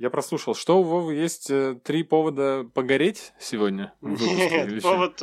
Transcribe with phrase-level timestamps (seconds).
[0.00, 3.92] Я прослушал, что у Вовы есть э, три повода погореть сегодня?
[4.00, 5.22] Нет, повод.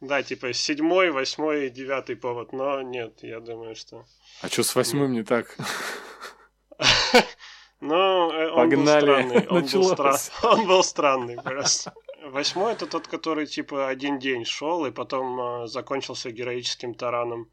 [0.00, 4.04] Да, типа седьмой, восьмой и девятый повод, но нет, я думаю, что...
[4.40, 5.56] А что с восьмым не так?
[7.80, 9.00] Ну, э, он был Погнали.
[9.00, 9.36] странный.
[9.40, 9.98] Он был, Началось.
[9.98, 11.92] стра- он был странный просто.
[12.22, 17.50] Восьмой это тот, который типа один день шел и потом э, закончился героическим тараном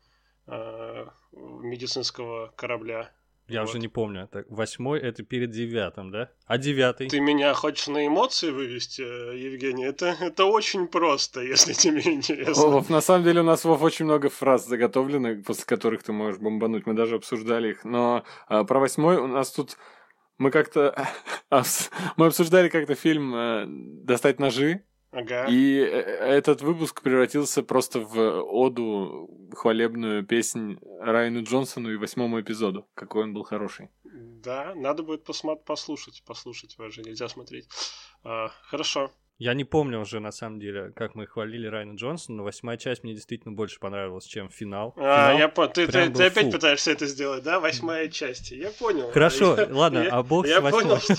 [0.47, 3.11] э, медицинского корабля.
[3.51, 3.69] Я Вот.
[3.69, 4.27] уже не помню.
[4.31, 6.29] Так, восьмой это перед девятым, да?
[6.45, 7.09] А девятый?
[7.09, 9.85] Ты меня хочешь на эмоции вывести, э, Евгений?
[9.85, 12.67] Это, это очень просто, если тебе интересно.
[12.67, 16.39] Вов, на самом деле у нас, Вов, очень много фраз заготовленных, после которых ты можешь
[16.39, 16.85] бомбануть.
[16.85, 17.83] Мы даже обсуждали их.
[17.83, 19.77] Но а, про восьмой у нас тут...
[20.37, 21.07] Мы как-то...
[22.17, 25.45] Мы обсуждали как-то фильм э, «Достать ножи», Ага.
[25.49, 32.87] и э, этот выпуск превратился просто в оду, хвалебную песнь Райану Джонсону и восьмому эпизоду.
[32.93, 33.89] Какой он был хороший.
[34.03, 37.67] Да, надо будет посмотреть, послушать, послушать, уже нельзя смотреть.
[38.23, 39.11] А, хорошо.
[39.41, 43.03] Я не помню уже, на самом деле, как мы хвалили Райана Джонсона, но восьмая часть
[43.03, 44.93] мне действительно больше понравилась, чем финал.
[44.97, 45.67] А, Финал я по...
[45.67, 46.51] Ты, ты, ты опять фу.
[46.51, 47.59] пытаешься это сделать, да?
[47.59, 48.51] Восьмая часть.
[48.51, 49.09] Я понял.
[49.09, 50.83] Хорошо, Я- ладно, я- а бог с я восьмой.
[50.83, 51.15] понял, что...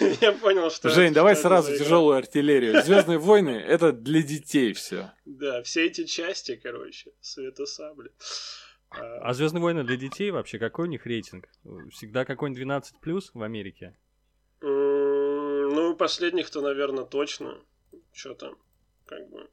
[0.20, 0.88] Я понял, что...
[0.88, 2.82] Жень, давай сразу тяжелую артиллерию.
[2.84, 5.12] Звездные войны это для детей все.
[5.24, 8.10] Да, все эти части, короче, Света Сабли.
[8.90, 11.48] А, А Звездные войны для детей вообще какой у них рейтинг?
[11.92, 13.94] Всегда какой-нибудь 12 плюс в Америке?
[15.74, 17.58] Ну, последних-то, наверное, точно.
[18.12, 18.56] Что там?
[19.06, 19.48] Как бы...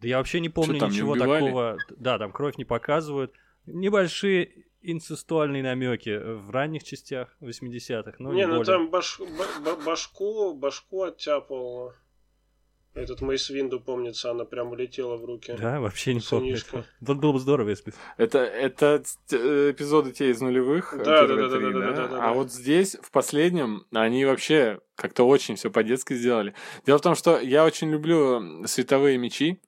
[0.00, 1.44] Да я вообще не помню там, не ничего убивали?
[1.46, 1.78] такого.
[1.90, 3.32] Да, там кровь не показывают.
[3.66, 8.64] Небольшие инцестуальные намеки в ранних частях 80-х, но не, не, ну более.
[8.64, 11.92] там баш- ба- ба- башку, башку оттяпал.
[12.94, 15.54] Этот Мейс Винду, помнится, она прям улетела в руки.
[15.58, 16.58] Да, вообще не помню.
[17.00, 17.94] Вот было бы здорово, если...
[18.18, 20.92] Это, это э, эпизоды те из нулевых.
[20.92, 24.80] э, Да, да, да, да, да, да, да, А вот здесь, в последнем, они вообще
[24.94, 26.54] как-то очень все по-детски сделали.
[26.84, 29.62] Дело в том, что я очень люблю световые мечи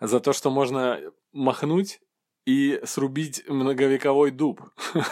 [0.00, 1.00] за то, что можно
[1.32, 2.00] махнуть
[2.44, 4.60] и срубить многовековой дуб.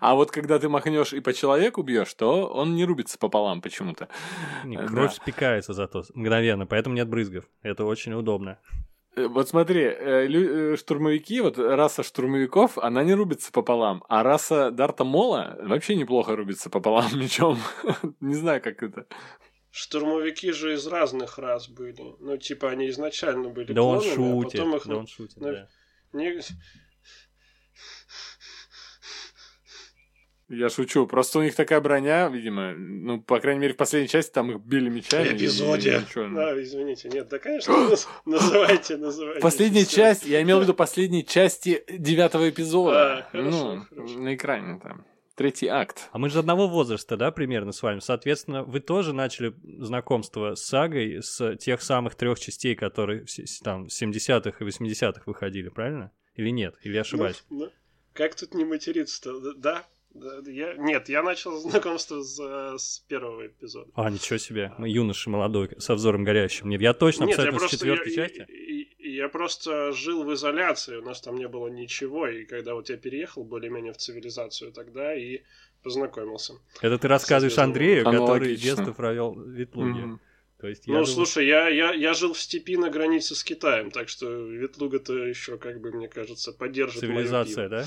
[0.00, 4.08] А вот когда ты махнешь и по человеку бьешь, то он не рубится пополам почему-то.
[4.62, 5.22] Кровь да.
[5.22, 7.44] спекается зато мгновенно, поэтому нет брызгов.
[7.62, 8.58] Это очень удобно.
[9.16, 14.70] Э, Вот смотри, э, э, штурмовики, вот раса штурмовиков, она не рубится пополам, а раса
[14.70, 17.58] Дарта Мола вообще неплохо рубится пополам мечом.
[18.20, 19.06] Не знаю, как это.
[19.70, 22.14] Штурмовики же из разных рас были.
[22.20, 24.86] Ну, типа, они изначально были Да он клонами, а шутит, потом их...
[24.86, 25.68] да он шутит, да.
[26.16, 26.40] Не-
[30.48, 31.06] Я шучу.
[31.08, 34.60] Просто у них такая броня, видимо, ну, по крайней мере, в последней части там их
[34.60, 35.28] били мечами.
[35.28, 35.98] В и эпизоде.
[36.06, 36.36] ничего, ну.
[36.36, 37.08] Да, извините.
[37.08, 39.40] Нет, да, конечно, наз- называйте, называйте.
[39.40, 43.18] Последняя часть, я имел в виду последней части девятого эпизода.
[43.18, 44.18] А, хорошо, ну, хорошо.
[44.20, 45.04] на экране там.
[45.36, 46.08] Третий акт.
[46.12, 48.00] А мы же одного возраста, да, примерно с вами.
[48.00, 53.86] Соответственно, вы тоже начали знакомство с сагой с тех самых трех частей, которые с- там
[53.88, 56.10] в 70-х и 80-х выходили, правильно?
[56.34, 56.76] Или нет?
[56.82, 57.44] Или я ошибаюсь?
[57.50, 57.70] Ну, ну,
[58.14, 59.54] как тут не материться-то?
[59.54, 59.84] Да?
[60.14, 60.72] Да, я...
[60.74, 62.38] Нет, я начал знакомство с,
[62.78, 63.90] с первого эпизода.
[63.94, 64.72] А, ничего себе.
[64.78, 66.70] Мы юноша молодой, со взором горящим.
[66.70, 68.46] Нет, я точно Нет, я абсолютно с просто, четвертой я, части.
[68.50, 68.75] и-
[69.06, 72.90] и- я просто жил в изоляции, у нас там не было ничего, и когда вот
[72.90, 75.40] я переехал более-менее в цивилизацию тогда и
[75.82, 76.54] познакомился.
[76.80, 80.00] Это ты рассказываешь Андрею, который детство провел в Ветлуге.
[80.00, 80.20] Мгм.
[80.58, 83.44] То есть я ну, думаю- слушай, я, я, я жил в степи на границе с
[83.44, 87.84] Китаем, так что Ветлуга-то еще, как бы, мне кажется, поддержит моё Цивилизация, да?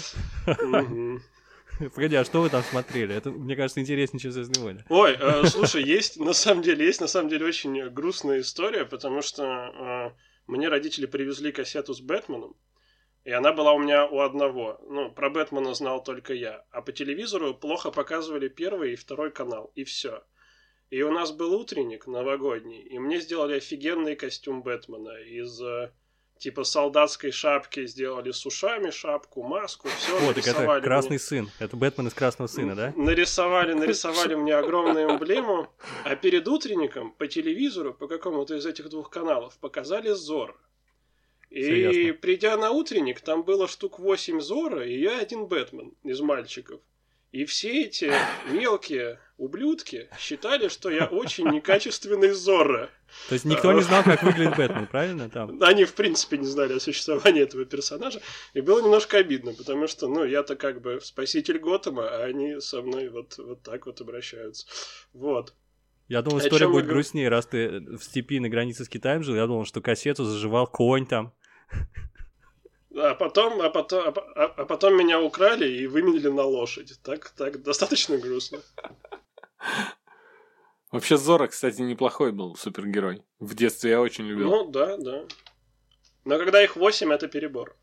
[1.95, 3.15] Погоди, а что вы там смотрели?
[3.15, 4.85] Это, мне кажется, интереснее, чем «Звездные войны».
[4.89, 9.21] Ой, э, слушай, есть на самом деле, есть на самом деле очень грустная история, потому
[9.21, 10.11] что э,
[10.49, 12.57] мне родители привезли кассету с Бэтменом,
[13.23, 14.81] и она была у меня у одного.
[14.89, 16.65] Ну, про Бэтмена знал только я.
[16.71, 20.23] А по телевизору плохо показывали первый и второй канал, и все.
[20.89, 25.91] И у нас был утренник новогодний, и мне сделали офигенный костюм Бэтмена из э,
[26.39, 31.49] типа солдатской шапки сделали с ушами шапку, маску, все так это «Красный сын».
[31.59, 32.93] Это Бэтмен из «Красного сына», да?
[32.95, 35.67] Нарисовали, нарисовали мне огромную эмблему,
[36.05, 40.57] а перед утренником по телевизору, по какому-то из этих двух каналов, показали Зор.
[41.49, 42.13] И Серьезно?
[42.13, 46.79] придя на утренник, там было штук 8 Зора, и я один Бэтмен из мальчиков.
[47.31, 48.11] И все эти
[48.51, 52.89] мелкие ублюдки считали, что я очень некачественный Зорро.
[53.27, 55.29] То есть никто не знал, как выглядит Бэтмен, правильно?
[55.29, 55.61] Там.
[55.61, 58.19] Они, в принципе, не знали о существовании этого персонажа.
[58.53, 62.81] И было немножко обидно, потому что, ну, я-то как бы спаситель Готэма, а они со
[62.81, 64.65] мной вот, вот так вот обращаются.
[65.13, 65.53] Вот.
[66.07, 69.35] Я думал, история будет грустнее, раз ты в степи на границе с Китаем жил.
[69.35, 71.33] Я думал, что кассету заживал конь там.
[73.01, 76.99] А потом, а потом, а, а- а потом меня украли и выменили на лошадь.
[77.01, 78.59] Так, так достаточно грустно.
[80.91, 83.23] Вообще Зора, кстати, неплохой был супергерой.
[83.39, 84.49] В детстве я очень любил.
[84.49, 85.25] Ну, да, да.
[86.25, 87.75] Но когда их восемь, это перебор.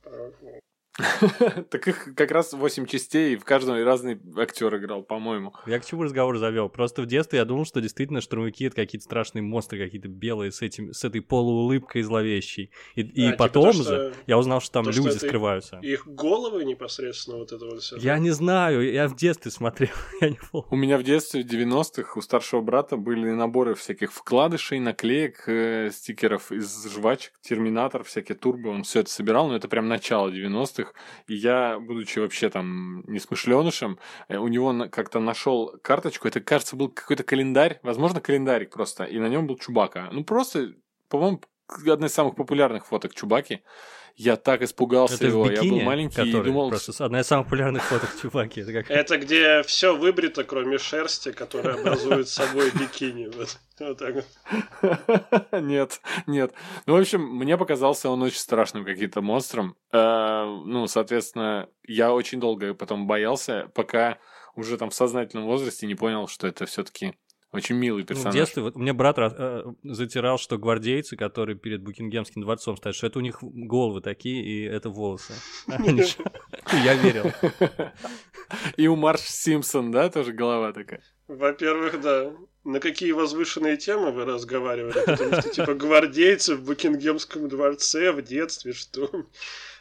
[1.70, 5.52] Так их как раз 8 частей, и в каждом разный актер играл, по-моему.
[5.66, 6.68] Я к чему разговор завел?
[6.68, 10.62] Просто в детстве я думал, что действительно штурмовики это какие-то страшные монстры, какие-то белые с
[10.62, 12.70] этим, с этой полуулыбкой зловещей.
[12.94, 15.16] И, и А, типа потом то, же что- я узнал, что там то, что люди
[15.16, 15.78] это скрываются.
[15.82, 17.96] Их головы непосредственно вот это вот все.
[17.96, 19.90] Я не знаю, я в детстве смотрел,
[20.20, 20.68] я не помню.
[20.70, 25.90] У меня в детстве, в 90-х, у старшего брата были наборы всяких вкладышей, наклеек, э,
[25.92, 30.85] стикеров из жвачек, терминатор, всякие турбо, он все это собирал, но это прям начало 90-х.
[31.26, 33.98] И я, будучи вообще там несмышленышем,
[34.28, 39.18] э, у него как-то нашел карточку, это, кажется, был какой-то календарь, возможно, календарик просто, и
[39.18, 40.08] на нем был Чубака.
[40.12, 40.74] Ну, просто,
[41.08, 41.40] по-моему,
[41.90, 43.62] одна из самых популярных фоток Чубаки.
[44.16, 47.26] Я так испугался Это его, в бикини, я был маленький и думал, просто одна из
[47.26, 48.62] самых популярных фоток чуваки.
[48.62, 48.90] Это как...
[48.90, 53.26] Это где все выбрито, кроме шерсти, которая образует собой бикини.
[53.36, 55.52] Вот, вот так вот.
[55.52, 56.54] Нет, нет.
[56.86, 59.76] Ну, в общем, мне показался он очень страшным каким-то монстром.
[59.92, 64.16] Э, Ну, соответственно, я очень долго потом боялся, пока
[64.54, 67.14] уже там в сознательном возрасте не понял, что это все-таки
[67.56, 68.34] очень милый Ну, в персонаж.
[68.34, 73.18] детстве вот мне брат э, затирал, что гвардейцы, которые перед Букингемским дворцом стоят, что это
[73.18, 75.32] у них головы такие, и это волосы.
[75.68, 75.82] А
[76.84, 77.32] Я верил.
[78.76, 81.02] И у Марш Симпсон, да, тоже голова такая.
[81.28, 82.32] Во-первых, да.
[82.64, 85.04] На какие возвышенные темы вы разговаривали?
[85.06, 89.08] Потому что, типа, гвардейцы в Букингемском дворце в детстве, что...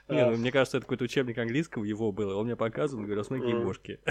[0.08, 2.36] Не, А, ну, мне кажется, это какой-то учебник английского его было.
[2.36, 3.66] Он мне показывал, говорил, смотри, Мгм.
[3.66, 4.00] бошки.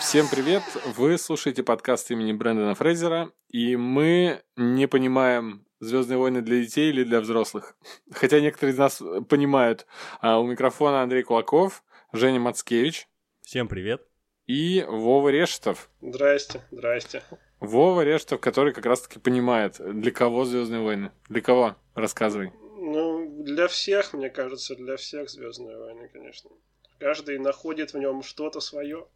[0.00, 0.62] Всем привет!
[0.96, 7.04] Вы слушаете подкаст имени Брэндона Фрейзера, и мы не понимаем, Звездные войны для детей или
[7.04, 7.76] для взрослых.
[8.12, 9.86] Хотя некоторые из нас понимают.
[10.20, 13.08] А у микрофона Андрей Кулаков, Женя Мацкевич
[13.42, 14.04] Всем привет.
[14.46, 15.88] и Вова Решетов.
[16.00, 17.22] Здрасте, здрасте.
[17.60, 21.10] Вова Решетов, который как раз-таки понимает, для кого Звездные войны.
[21.28, 21.76] Для кого?
[21.94, 22.52] Рассказывай.
[22.76, 26.50] Ну, для всех, мне кажется, для всех Звездные войны, конечно.
[26.98, 29.06] Каждый находит в нем что-то свое.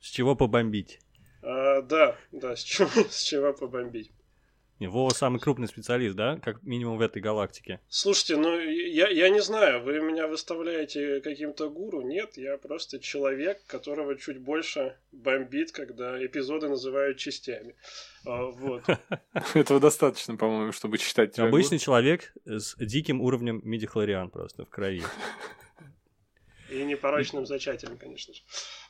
[0.00, 1.00] С чего побомбить?
[1.42, 4.10] А, да, да, с чего, с чего побомбить.
[4.78, 6.38] Не, Вова самый крупный специалист, да?
[6.42, 7.80] Как минимум в этой галактике.
[7.88, 12.02] Слушайте, ну я, я не знаю, вы меня выставляете каким-то гуру?
[12.02, 17.74] Нет, я просто человек, которого чуть больше бомбит, когда эпизоды называют частями.
[18.26, 18.82] А, вот.
[19.54, 21.38] Этого достаточно, по-моему, чтобы читать.
[21.38, 25.02] Обычный человек с диким уровнем мидихлориан просто в крови.
[26.76, 28.40] И непорочным зачатием, конечно же.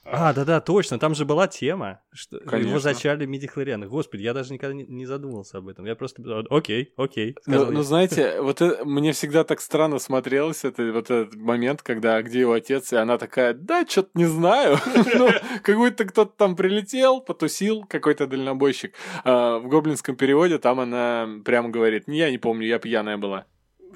[0.05, 2.69] А, да-да, точно, там же была тема, что Конечно.
[2.69, 3.89] его зачали мидихлорианы.
[3.89, 5.85] Господи, я даже никогда не, задумывался об этом.
[5.85, 7.37] Я просто, окей, окей.
[7.47, 12.23] Ну, ну, знаете, вот это- мне всегда так странно смотрелось это, вот этот момент, когда
[12.23, 14.79] где его отец, и она такая, да, что-то не знаю.
[15.17, 15.31] Ну,
[15.63, 18.95] как будто кто-то там прилетел, потусил, какой-то дальнобойщик.
[19.25, 23.47] А в гоблинском переводе там она прямо говорит, не, я не помню, я пьяная была.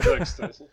[0.05, 0.67] Да, кстати.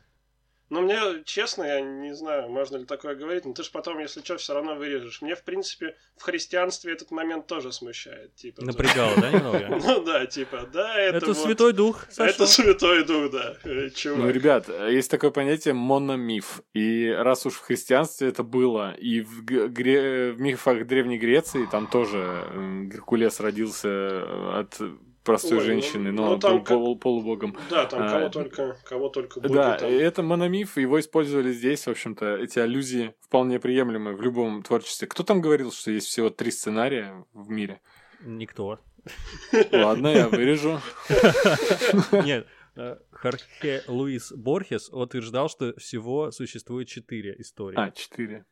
[0.70, 4.22] Ну, мне, честно, я не знаю, можно ли такое говорить, но ты же потом, если
[4.22, 5.22] что, все равно вырежешь.
[5.22, 8.36] Мне, в принципе, в христианстве этот момент тоже смущает.
[8.36, 9.80] Типа, Напрягало, да, немного?
[9.88, 12.06] Ну да, типа, да, это, Это Святой Дух.
[12.18, 14.20] Это Святой Дух, да, э, чувак.
[14.20, 16.62] Ну, ребят, есть такое понятие мономиф.
[16.74, 22.44] И раз уж в христианстве это было, и в, в мифах Древней Греции там тоже
[22.92, 24.82] Геркулес родился э, от
[25.28, 27.56] простой Ой, ну, женщины, ну, но там был полу- полубогом.
[27.70, 29.90] Да, там А, кого только, кого только боги Да, там.
[29.92, 35.08] это мономиф, его использовали здесь, в общем-то, эти аллюзии вполне приемлемы в любом творчестве.
[35.08, 37.82] Кто там говорил, что есть всего три сценария в мире?
[38.24, 38.80] Никто.
[39.72, 40.80] Ладно, я вырежу.
[42.12, 47.78] Нет, э, Хорхе Луис Борхес утверждал, что всего существует четыре истории.
[47.78, 48.46] А, четыре.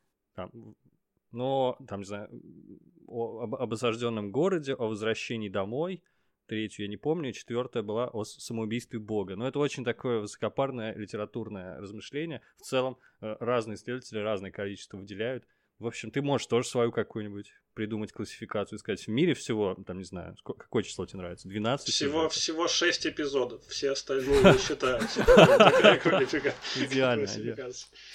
[1.31, 2.29] Но, там, не знаю,
[3.07, 6.01] о, об, об осажденном городе, о возвращении домой.
[6.47, 9.35] Третью я не помню, четвертая была о самоубийстве Бога.
[9.35, 12.41] Но это очень такое высокопарное литературное размышление.
[12.57, 15.43] В целом, э, разные исследователи разное количество выделяют.
[15.79, 19.97] В общем, ты можешь тоже свою какую-нибудь придумать классификацию и сказать, в мире всего, там,
[19.97, 21.49] не знаю, ско- какое число тебе нравится?
[21.49, 21.89] 12?
[21.89, 22.33] Всего, сюжетов?
[22.33, 25.21] всего шесть эпизодов, все остальные не считаются.
[26.77, 27.27] Идеально.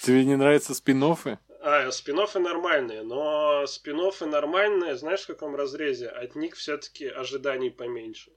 [0.01, 1.37] Тебе не нравятся спин -оффы?
[1.63, 6.07] А, спин нормальные, но спин нормальные, знаешь, в каком разрезе?
[6.09, 8.31] От них все-таки ожиданий поменьше.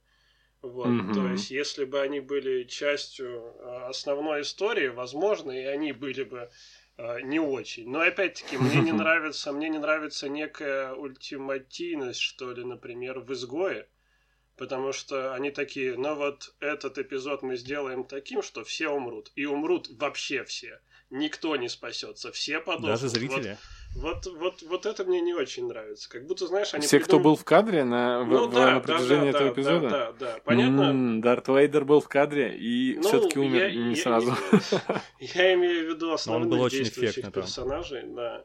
[0.63, 1.13] Вот, Мгм.
[1.13, 6.51] то есть, если бы они были частью а, основной истории, возможно, и они были бы
[6.99, 7.91] а, не очень.
[7.91, 13.89] Но опять-таки, мне не нравится, мне не нравится некая ультимативность, что ли, например, в изгое.
[14.57, 19.33] Потому что они такие, ну вот этот эпизод мы сделаем таким, что все умрут.
[19.37, 20.81] И умрут вообще все.
[21.11, 22.91] Никто не спасется, все подохнут.
[22.91, 23.57] Даже зрители?
[23.95, 26.09] Вот, вот, вот, вот это мне не очень нравится.
[26.11, 29.31] Как будто, знаешь, они Все, кто был в кадре на, Ну в- да, на протяжении
[29.31, 29.89] да, этого да, эпизода?
[29.89, 30.39] Да, да, да.
[30.45, 30.83] Понятно?
[30.83, 34.35] М, Дарт Вейдер был в кадре и Ну, все-таки умер я- не я- сразу.
[35.21, 37.43] Я имею в виду основных был очень действующих эффектно там.
[37.45, 38.45] персонажей, да.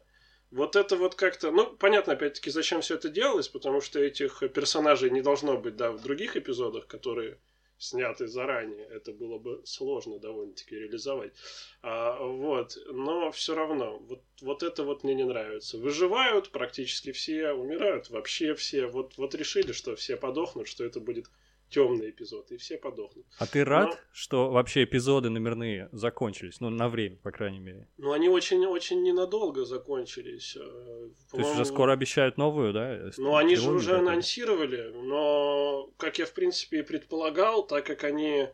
[0.51, 1.51] Вот это вот как-то...
[1.51, 5.91] Ну, понятно, опять-таки, зачем все это делалось, потому что этих персонажей не должно быть, да,
[5.91, 7.39] в других эпизодах, которые
[7.79, 8.85] сняты заранее.
[8.85, 11.33] Это было бы сложно довольно-таки реализовать.
[11.81, 12.77] А, вот.
[12.91, 15.77] Но все равно, вот, вот это вот мне не нравится.
[15.77, 18.85] Выживают практически все, умирают вообще все.
[18.85, 21.27] Вот, вот решили, что все подохнут, что это будет
[21.69, 23.25] темный эпизод, и все подохнут.
[23.37, 26.59] А ты рад, Ну- что вообще эпизоды номерные закончились?
[26.59, 27.87] Ну, на время, по крайней мере.
[27.97, 30.55] Ну, они очень-очень ненадолго закончились.
[30.55, 33.11] э, То есть уже скоро обещают новую, да?
[33.17, 34.11] Ну, они же уже какую-то?
[34.11, 38.47] анонсировали, но, как я, в принципе, и предполагал, так как они,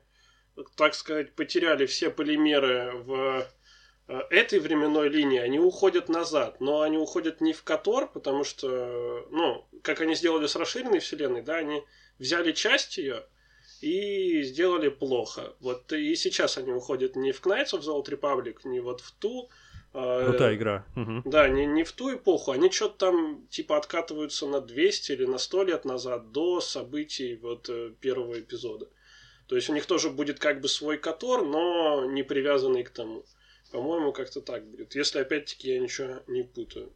[0.76, 3.46] так сказать, потеряли все полимеры в
[4.08, 6.60] э, этой временной линии, они уходят назад.
[6.62, 11.42] Но они уходят не в Котор, потому что, ну, как они сделали с расширенной вселенной,
[11.42, 11.84] да, они
[12.20, 13.24] взяли часть ее
[13.82, 15.54] и сделали плохо.
[15.60, 19.12] Вот и сейчас они уходят не в Knights of the Old Republic, не вот в
[19.12, 19.50] ту.
[19.94, 20.86] э, Крутая игра.
[20.96, 21.22] Мгм.
[21.26, 25.38] да, не, не в ту эпоху, они что-то там типа откатываются на 200 или на
[25.38, 28.88] 100 лет назад до событий вот э, первого эпизода.
[29.48, 33.24] То есть у них тоже будет как бы свой Котор, но не привязанный к тому.
[33.72, 34.96] По-моему, как-то так будет.
[34.96, 36.92] Если опять-таки я ничего не путаю.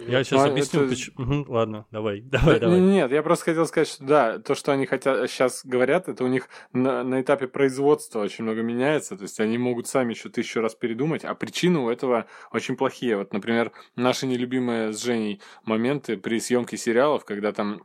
[0.00, 1.14] Я сейчас Ну, объясню, это- почему.
[1.24, 2.80] Мгм, Ладно, давай, давай, Да, давай.
[2.80, 6.28] Нет, я просто хотел сказать, что да, то, что они хотят сейчас говорят, это у
[6.28, 9.16] них на, на этапе производства очень много меняется.
[9.16, 13.16] То есть они могут сами еще тысячу раз передумать, а причины у этого очень плохие.
[13.16, 17.82] Вот, например, наши нелюбимые с Женей моменты при съемке сериалов, когда там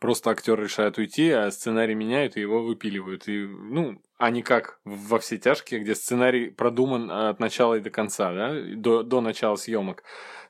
[0.00, 3.28] просто актер решает уйти, а сценарий меняют и его выпиливают.
[3.28, 7.90] И, ну, а не как во все тяжкие, где сценарий продуман от начала и до
[7.90, 10.02] конца, да, до, до начала съемок.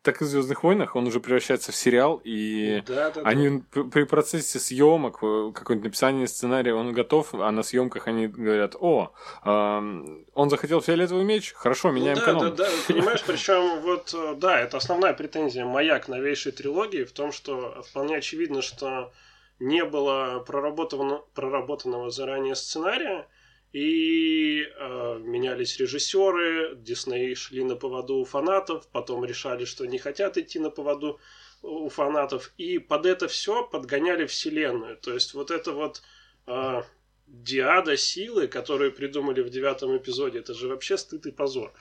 [0.02, 3.28] Так и в Звездных войнах он уже превращается в сериал, и Да, да, да.
[3.28, 8.28] они п- при процессе съемок, э, какое-нибудь написание сценария, он готов, а на съемках они
[8.28, 12.40] говорят, о, ам, он захотел фиолетовый меч, хорошо, Ну меняем да, канон.
[12.54, 17.10] да, да, понимаешь, причем вот, э, да, это основная претензия моя к новейшей трилогии в
[17.12, 19.12] том, что вполне очевидно, что
[19.58, 23.26] не было проработанного, проработанного заранее сценария,
[23.76, 30.38] и э, менялись режиссеры, Дисней шли на поводу у фанатов, потом решали, что не хотят
[30.38, 31.20] идти на поводу
[31.60, 34.96] у фанатов, и под это все подгоняли вселенную.
[34.96, 36.02] То есть вот это вот
[36.46, 36.82] э,
[37.26, 41.74] диада силы, которую придумали в девятом эпизоде, это же вообще стыд и позор.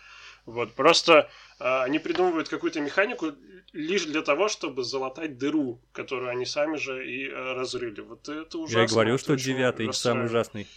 [0.45, 3.31] Вот, просто а, они придумывают какую-то механику
[3.71, 8.01] лишь для того, чтобы залатать дыру, которую они сами же и э, разрыли.
[8.01, 8.79] Вот это ужасно.
[8.79, 10.67] Я и говорю, это что девятый самый ужасный.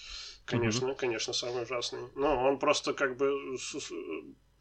[0.49, 2.01] Конечно, конечно, самый ужасный.
[2.15, 3.31] Но он просто как бы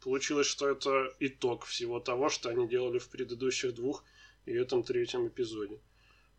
[0.02, 4.04] получилось, что это итог всего того, что они делали в предыдущих двух
[4.44, 5.78] и этом третьем эпизоде.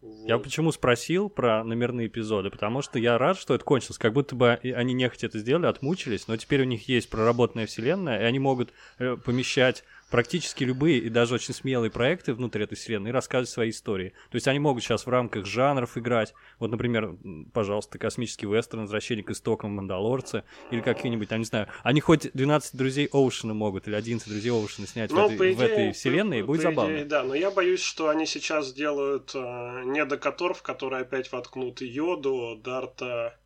[0.01, 0.44] Я Вот.
[0.44, 2.50] почему спросил про номерные эпизоды?
[2.50, 3.98] Потому что я рад, что это кончилось.
[3.98, 8.22] Как будто бы они нехотя это сделали, отмучились, но теперь у них есть проработанная вселенная,
[8.22, 13.10] и они могут э, помещать практически любые и даже очень смелые проекты внутрь этой вселенной
[13.10, 14.10] и рассказывать свои истории.
[14.32, 16.34] То есть они могут сейчас в рамках жанров играть.
[16.60, 17.16] Вот, например,
[17.54, 22.75] пожалуйста, космический вестерн, возвращение к истокам Мандалорца, или какие-нибудь, там, не знаю, они хоть 12
[22.75, 25.92] друзей Оушена могут, или 11 друзей Оушена снять в, Ну, этой, по в идее, этой
[25.94, 26.94] вселенной, и по- будет по забавно.
[26.94, 31.32] идее, да, но я боюсь, что они сейчас делают э, не Докатор, в который опять
[31.32, 33.38] воткнут Йоду, Дарта,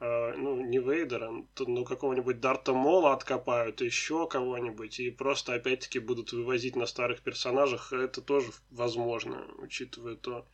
[0.00, 6.32] ну, не Вейдера, т- ну, какого-нибудь Дарта Мола откопают, еще кого-нибудь, и просто опять-таки будут
[6.32, 7.92] вывозить на старых персонажах.
[7.92, 10.46] Это тоже возможно, учитывая то,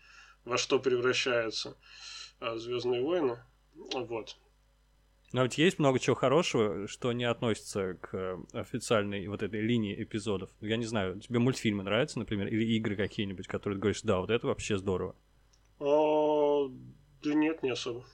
[0.45, 1.77] во что превращаются
[2.41, 3.39] Звездные войны.
[3.75, 4.37] Вот.
[5.33, 10.03] Но ведь есть много чего хорошего, что не относится к э, официальной вот этой линии
[10.03, 10.51] эпизодов.
[10.61, 14.31] Я не знаю, тебе мультфильмы нравятся, например, или игры какие-нибудь, которые ты говоришь, да, вот
[14.31, 15.17] это вообще здорово.
[15.81, 16.71] О,
[17.23, 18.05] да нет, не особо.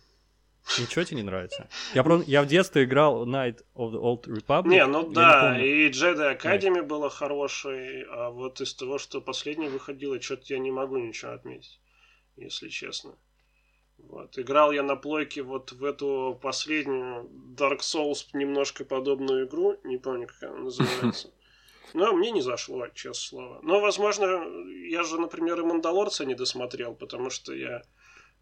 [0.78, 1.68] Ничего тебе не нравится?
[1.94, 2.22] Я, про...
[2.26, 4.68] я в детстве играл Night of the Old Republic.
[4.68, 5.64] Не, ну да, помню.
[5.64, 10.70] и Jedi Academy было хорошей, а вот из того, что последнее выходило, что-то я не
[10.70, 11.80] могу ничего отметить,
[12.36, 13.14] если честно.
[13.98, 14.38] Вот.
[14.38, 20.28] Играл я на плойке вот в эту последнюю Dark Souls немножко подобную игру, не помню,
[20.28, 21.30] как она называется.
[21.94, 23.60] Но мне не зашло, честное слово.
[23.62, 24.44] Но, возможно,
[24.88, 27.82] я же, например, и Мандалорца не досмотрел, потому что я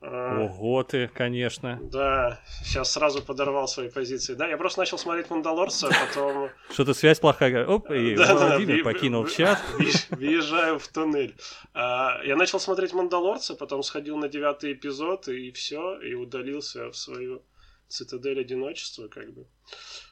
[0.00, 1.80] Ого ты, конечно.
[1.82, 4.34] Да, сейчас сразу подорвал свои позиции.
[4.34, 6.50] Да, я просто начал смотреть «Мандалорца», а потом...
[6.70, 7.66] Что-то связь плохая.
[7.66, 9.58] Оп, и Владимир покинул чат.
[10.10, 11.34] Въезжаю в туннель.
[11.72, 16.96] А, Я начал смотреть «Мандалорца», потом сходил на девятый эпизод, и все, и удалился в
[16.96, 17.42] свою
[17.88, 19.46] цитадель одиночества, как бы.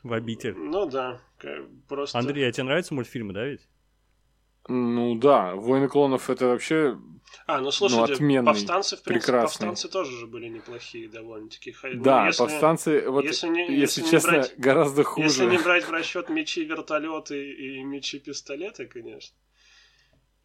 [0.02, 0.54] В обитель.
[0.54, 1.20] Ну да,
[1.88, 2.18] просто...
[2.18, 3.68] Андрей, а тебе нравятся мультфильмы, да ведь?
[4.68, 6.98] Ну да, «Войны клонов» это вообще...
[7.46, 9.66] А, ну слушайте, отменный, повстанцы, в принципе, прекрасный.
[9.66, 11.74] повстанцы тоже же были неплохие довольно-таки.
[11.82, 15.26] Ну, Да, если- повстанцы, вот если не- если, если не честно, брать- гораздо хуже.
[15.26, 19.36] Если не брать в расчет мечи, вертолеты и мечи, пистолеты, конечно.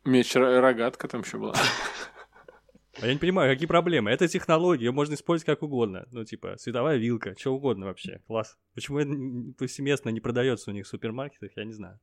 [0.03, 1.53] Меч ро- рогатка там еще была.
[3.01, 4.11] А я не понимаю, какие проблемы?
[4.11, 6.05] Это технология, ее можно использовать как угодно.
[6.11, 8.19] Ну, типа, световая вилка, что угодно вообще.
[8.27, 8.57] Класс.
[8.73, 9.11] Почему это
[9.57, 11.99] повсеместно не продается у них в супермаркетах, я не знаю.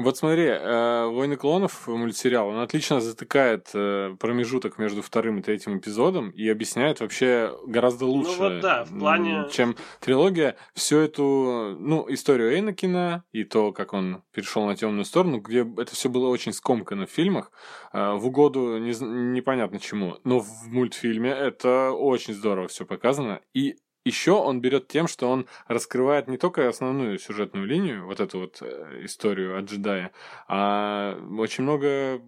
[0.00, 5.78] Вот смотри, э, «Войны клонов» мультсериал, он отлично затыкает э, промежуток между вторым и третьим
[5.78, 11.76] эпизодом и объясняет вообще гораздо лучше, Ну вот да, в плане- чем трилогия, всю эту,
[11.80, 16.28] ну, историю Эйнакина и то, как он перешел на темную сторону, где это все было
[16.28, 17.50] очень скомкано в фильмах,
[17.92, 18.92] э, в угоду не,
[19.34, 23.74] непонятно чему, но в мультфильме это очень здорово все показано, и
[24.04, 28.58] еще он берет тем, что он раскрывает не только основную сюжетную линию, вот эту вот
[28.60, 30.12] э, историю о джедае,
[30.46, 32.22] а очень много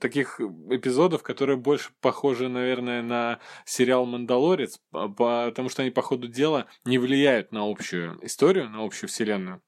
[0.00, 6.28] таких эпизодов, которые больше похожи, наверное, на сериал «Мандалорец», по- потому что они по ходу
[6.28, 9.62] дела не влияют на общую историю, на общую вселенную.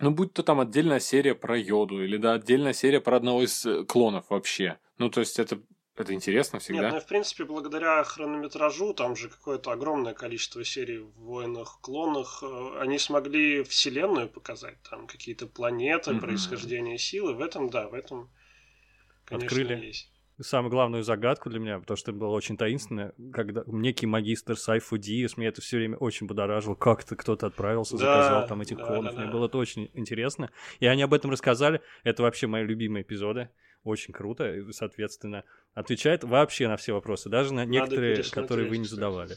[0.00, 3.64] Ну, будь то там отдельная серия про Йоду, или да, отдельная серия про одного из
[3.64, 4.78] э, клонов вообще.
[4.98, 5.60] Ну, то есть это,
[5.96, 6.82] это интересно всегда.
[6.82, 11.78] Нет, ну и в принципе, благодаря хронометражу, там же какое-то огромное количество серий в «Войнах»,
[11.80, 16.20] «Клонах», э, они смогли вселенную показать, там какие-то планеты, Мгм.
[16.20, 17.34] происхождение силы.
[17.34, 18.30] В этом, да, в этом,
[19.24, 19.86] конечно, Открыли.
[19.86, 20.10] есть.
[20.40, 24.98] Самую главную загадку для меня, потому что это было очень таинственно, когда некий магистр Сайфу
[24.98, 28.78] Диас, мне это все время очень будоражило, как это кто-то отправился, Да, заказал там этих
[28.78, 29.32] да, клонов, да, мне да.
[29.32, 30.50] было это очень интересно.
[30.80, 33.48] И они об этом рассказали, это вообще мои любимые эпизоды,
[33.84, 38.78] очень круто, и, соответственно, отвечает вообще на все вопросы, даже на некоторые, пересмотреть, которые вы
[38.78, 39.36] не задавали.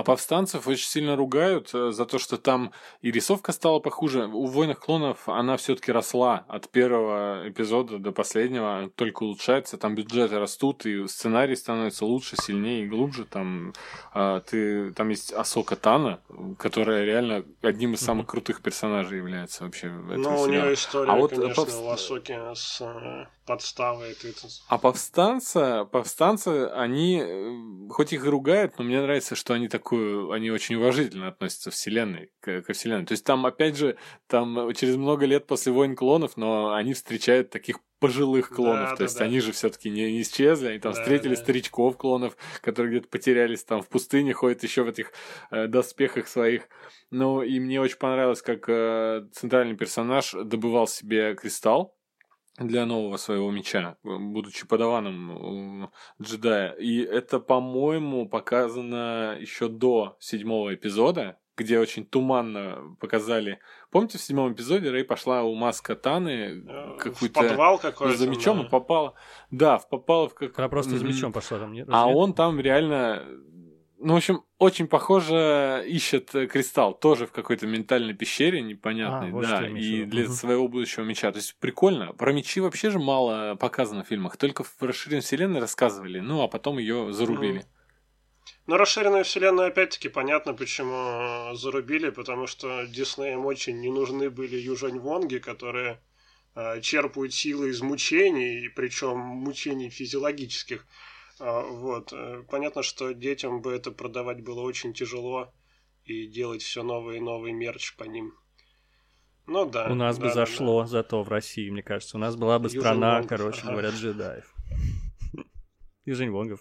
[0.00, 4.26] А повстанцев очень сильно ругают э, за то, что там и рисовка стала похуже.
[4.26, 9.76] У «Войнах клонов» она все-таки росла от первого эпизода до последнего, только улучшается.
[9.76, 13.26] Там бюджеты растут, и сценарий становится лучше, сильнее и глубже.
[13.26, 13.74] Там,
[14.14, 16.20] а, ты, там есть Асока Тана,
[16.58, 21.32] которая реально одним из самых крутых персонажей является вообще Ну, у нее история, А вот
[21.32, 24.14] конечно, повст- у Асоки с э, подставой.
[24.14, 24.32] Ты
[24.68, 30.30] А повстанца, повстанцы, они, э, хоть их и ругают, но мне нравится, что они такую,
[30.30, 33.06] они очень уважительно относятся вселенной, к, ко вселенной.
[33.06, 33.96] То есть там, опять же,
[34.28, 38.90] там через много лет после войн клонов, но они встречают таких пожилых клонов.
[38.90, 39.24] Да, То да, есть да.
[39.24, 41.40] они же все-таки не, не исчезли, они там Да, встретили да.
[41.40, 45.12] старичков клонов, которые где-то потерялись там в пустыне, ходят еще в этих
[45.50, 46.68] э, доспехах своих.
[47.10, 51.96] Ну, и мне очень понравилось, как э, центральный персонаж добывал себе кристалл
[52.60, 55.90] для нового своего меча, э, будучи подаваном у
[56.22, 56.72] джедая.
[56.72, 63.60] И это, по-моему, показано еще до седьмого эпизода, где очень туманно показали.
[63.90, 68.16] Помните, в седьмом эпизоде Рэй пошла у маска Таны э, В какую-то подвал какой-то.
[68.16, 68.66] за мечом да.
[68.66, 69.14] и попала.
[69.50, 70.58] Да, попала в как.
[70.58, 71.88] Она просто за мечом пошла там, нет?
[71.90, 73.24] А он там реально,
[74.00, 79.32] ну, в общем, очень похоже ищет э, кристалл, тоже в какой-то ментальной пещере непонятной, А,
[79.32, 80.32] вот да, и для Мгм.
[80.32, 81.30] своего будущего меча.
[81.30, 82.12] То есть прикольно.
[82.14, 86.48] Про мечи вообще же мало показано в фильмах, только в расширенной вселенной рассказывали, ну, а
[86.48, 87.64] потом ее зарубили.
[88.66, 94.56] Но расширенную вселенную, опять-таки, понятно, почему э, зарубили, потому что Диснеям очень не нужны были
[94.56, 96.00] Южань Вонги, которые
[96.54, 100.86] э, черпают силы из мучений, причем мучений физиологических.
[101.40, 102.12] А, Вот.
[102.12, 105.52] э, Понятно, что детям бы это продавать было очень тяжело
[106.04, 108.34] и делать все новый и новый мерч по ним.
[109.46, 109.88] Ну да.
[109.90, 110.46] У нас да, бы да, да.
[110.46, 112.16] зашло зато в России, мне кажется.
[112.16, 113.70] У нас была бы Южин страна, Вонгов, короче ага.
[113.72, 114.54] говоря, джедаев.
[116.04, 116.60] Южень Вонгов.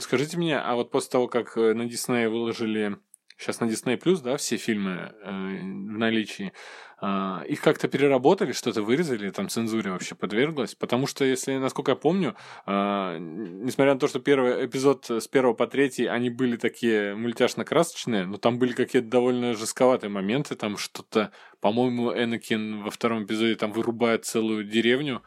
[0.00, 2.98] Скажите мне, а вот после того, как э, на Дисней выложили,
[3.38, 6.52] сейчас на Disney Плюс, да, все фильмы э, в наличии,
[7.00, 10.74] а, их как-то переработали, что-то вырезали, там цензуре вообще подверглась?
[10.74, 12.36] Потому что, если, насколько я помню,
[12.66, 18.26] а, несмотря на то, что первый эпизод с первого по третий, они были такие мультяшно-красочные,
[18.26, 23.72] но там были какие-то довольно жестковатые моменты, там что-то, по-моему, Энакин во втором эпизоде там
[23.72, 25.22] вырубает целую деревню,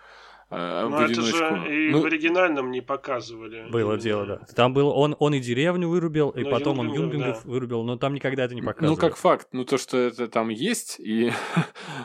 [0.50, 1.38] в Ну, это одиночку.
[1.38, 3.70] же и Ну, в оригинальном не показывали.
[3.70, 4.38] Было дело, да.
[4.56, 7.50] Там был он, он и деревню вырубил, и Ну, потом он Юнглингов, Юнглингов да.
[7.50, 8.90] вырубил, но там никогда это не показывали.
[8.96, 11.32] ну, как факт, ну то, что это там есть, и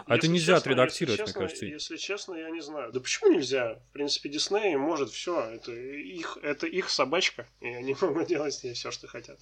[0.07, 1.67] А это нельзя честно- отредактировать, если мне честно, кажется.
[1.67, 2.93] Если честно, я не знаю.
[2.93, 3.81] Да почему нельзя?
[3.91, 5.41] В принципе, Дисней может все.
[5.41, 9.39] Это их, это их собачка, и они могут делать с ней все, что хотят.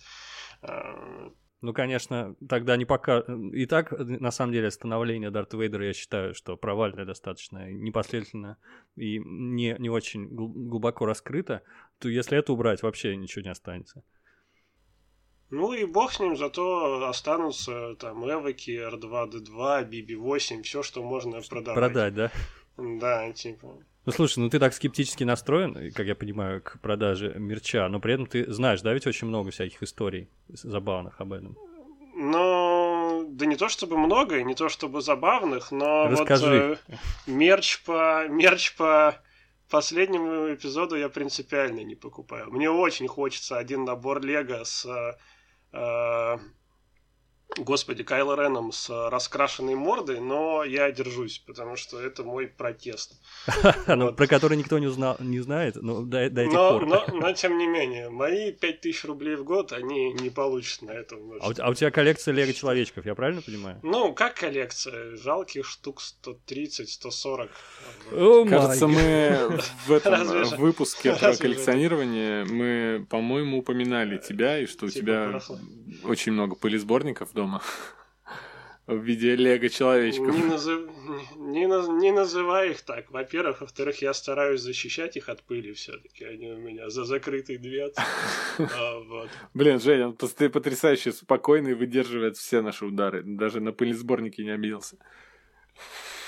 [1.63, 3.25] Ну, конечно, тогда не пока...
[3.53, 8.59] И так, на самом деле, становление Дарта Вейдера, я считаю, что провальное достаточно, непоследовательно
[8.95, 11.63] и не, не очень гл- глубоко раскрыто,
[11.99, 14.03] то если это убрать, вообще ничего не останется.
[15.51, 21.93] Ну и бог с ним, зато останутся там Эвоки, R2D2, BB8, все, что можно продавать.
[21.93, 22.33] Продать, да?
[22.77, 23.79] Да, типа.
[24.07, 28.15] Ну, слушай, ну ты так скептически настроен, как я понимаю, к продаже мерча, но при
[28.15, 31.57] этом ты знаешь, да, ведь очень много всяких историй забавных об этом.
[32.15, 36.79] Ну, да не то чтобы много, не то чтобы забавных, но Расскажи.
[36.87, 39.21] вот э, мерч по мерч по
[39.69, 42.51] последнему эпизоду я принципиально не покупаю.
[42.53, 44.87] Мне очень хочется один набор Лего с
[45.73, 46.39] э,
[47.59, 53.15] Господи, Кайло Реном с раскрашенной мордой, но я держусь, потому что это мой протест.
[53.87, 56.87] Ну, про который никто не, знает, но до, этих Но, пор.
[57.13, 61.17] но, тем не менее, мои 5000 рублей в год, они не получат на это.
[61.41, 63.79] А, у, а у тебя коллекция лего-человечков, я правильно понимаю?
[63.83, 65.17] Ну, как коллекция?
[65.17, 67.49] Жалких штук 130-140.
[68.13, 74.87] О, кажется, мы в этом э, выпуске про коллекционирование мы, по-моему, упоминали тебя, и что
[74.87, 75.41] у тебя
[76.05, 77.63] очень много пылесборников дома
[78.87, 80.35] в виде лего-человечков.
[80.35, 80.91] Не, назыв-
[81.37, 83.11] не наз- не называй их так.
[83.11, 83.61] Во-первых.
[83.61, 86.25] Во-вторых, я стараюсь защищать их от пыли все-таки.
[86.25, 88.05] Они у меня за закрытой дверцей.
[88.59, 89.27] А.
[89.55, 93.23] Блин, Женя, он пост- потрясающе спокойный, выдерживает все наши удары.
[93.25, 94.97] Даже на пылесборнике не обиделся.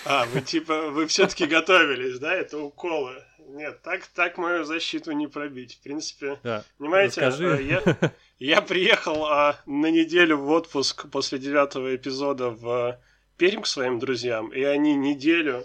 [0.09, 2.35] А, вы типа, вы все-таки готовились, да?
[2.35, 3.23] Это уколы.
[3.49, 5.77] Нет, так, так мою защиту не пробить.
[5.77, 6.65] В принципе, Да.
[6.79, 7.59] понимаете, Расскажи.
[7.59, 12.99] э, я, я приехал а, на неделю в отпуск после девятого эпизода в
[13.37, 15.65] Пермь к своим друзьям, и они неделю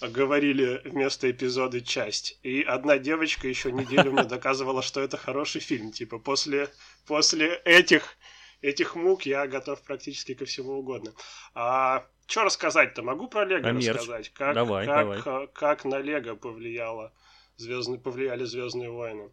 [0.00, 2.38] говорили вместо эпизода часть.
[2.42, 5.92] И одна девочка еще неделю мне доказывала, что это хороший фильм.
[5.92, 6.70] Типа, после,
[7.06, 8.16] после этих,
[8.62, 11.12] этих мук я готов практически ко всему угодно.
[11.54, 13.02] А что рассказать-то?
[13.02, 13.88] Могу про Лего А мерч?
[13.88, 14.28] рассказать?
[14.30, 15.18] Как, Давай, как, давай.
[15.24, 17.12] а, как на Лего повлияло
[17.56, 19.30] звездные, повлияли Звездные войны.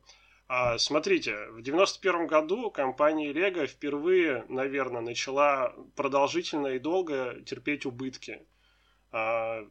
[0.49, 8.41] А, смотрите, в 91 году компания Lego впервые, наверное, начала продолжительно и долго терпеть убытки.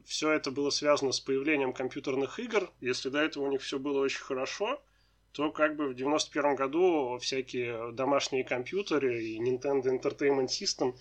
[0.05, 2.71] все это было связано с появлением компьютерных игр.
[2.81, 4.83] Если до этого у них все было очень хорошо,
[5.33, 10.95] то как бы в 91 году всякие домашние компьютеры и Nintendo Entertainment System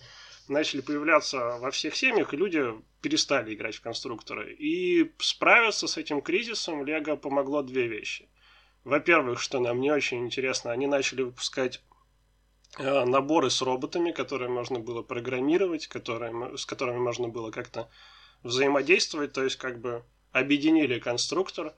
[0.48, 2.62] начали появляться во всех семьях, и люди
[3.00, 4.54] перестали играть в конструкторы.
[4.54, 8.28] И справиться с этим кризисом Лего помогло две вещи.
[8.84, 11.82] Во-первых, что нам не очень интересно, они начали выпускать
[12.78, 17.90] э, наборы с роботами, которые можно было программировать, которые, с которыми можно было как-то
[18.42, 21.74] взаимодействовать, то есть как бы объединили конструктор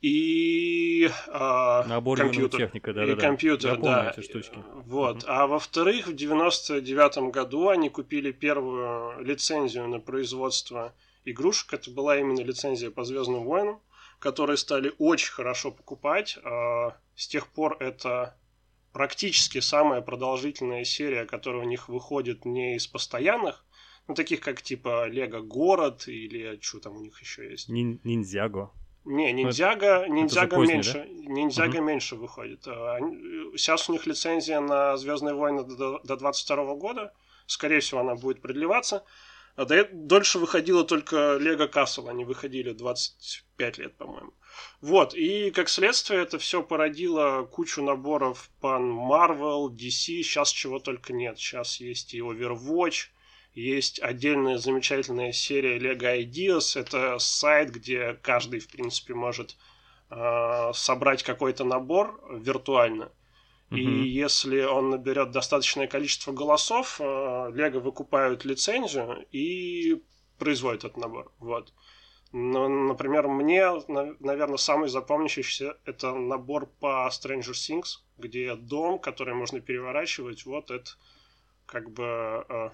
[0.00, 2.60] и э, Набор компьютер.
[2.60, 3.20] техника, да, и да, да.
[3.20, 4.14] компьютер, помню да.
[4.16, 4.58] эти штучки.
[4.86, 5.24] Вот.
[5.26, 11.74] А во-вторых, в 99 году они купили первую лицензию на производство игрушек.
[11.74, 13.80] Это была именно лицензия по Звездным войнам,
[14.20, 16.38] которые стали очень хорошо покупать.
[16.44, 18.36] А, С тех пор это
[18.92, 23.64] практически самая продолжительная серия, которая у них выходит не из постоянных,
[24.06, 27.68] ну, таких как типа Лего Город или что там у них еще есть.
[27.68, 28.70] Нин- Ниндзяго.
[29.08, 31.08] Не, ниндзяга, ниндзяга поздний, меньше.
[31.08, 32.66] Ниндзяга меньше выходит.
[32.66, 33.16] А, они-
[33.56, 37.14] Сейчас у них лицензия на Звездные войны до, до 22 года.
[37.46, 39.04] Скорее всего, она будет продлеваться.
[39.56, 42.08] А до дольше выходило только Лего Касл.
[42.08, 44.32] Они выходили 25 лет, по-моему.
[44.82, 51.12] Вот, и как следствие это все породило кучу наборов пан Marvel, DC, сейчас чего только
[51.14, 51.38] нет.
[51.38, 53.06] Сейчас есть и Overwatch,
[53.58, 56.78] есть отдельная замечательная серия Lego Ideas.
[56.78, 59.56] Это сайт, где каждый, в принципе, может
[60.10, 63.10] э, собрать какой-то набор виртуально.
[63.70, 64.02] И Мгм.
[64.04, 70.02] если он наберет достаточное количество голосов, э, Лего выкупают лицензию и
[70.38, 71.32] производят этот набор.
[71.38, 71.72] Вот.
[72.32, 73.66] Но, например, мне,
[74.20, 80.90] наверное, самый запомнящийся это набор по Stranger Things, где дом, который можно переворачивать, вот это
[81.66, 82.70] как бы э,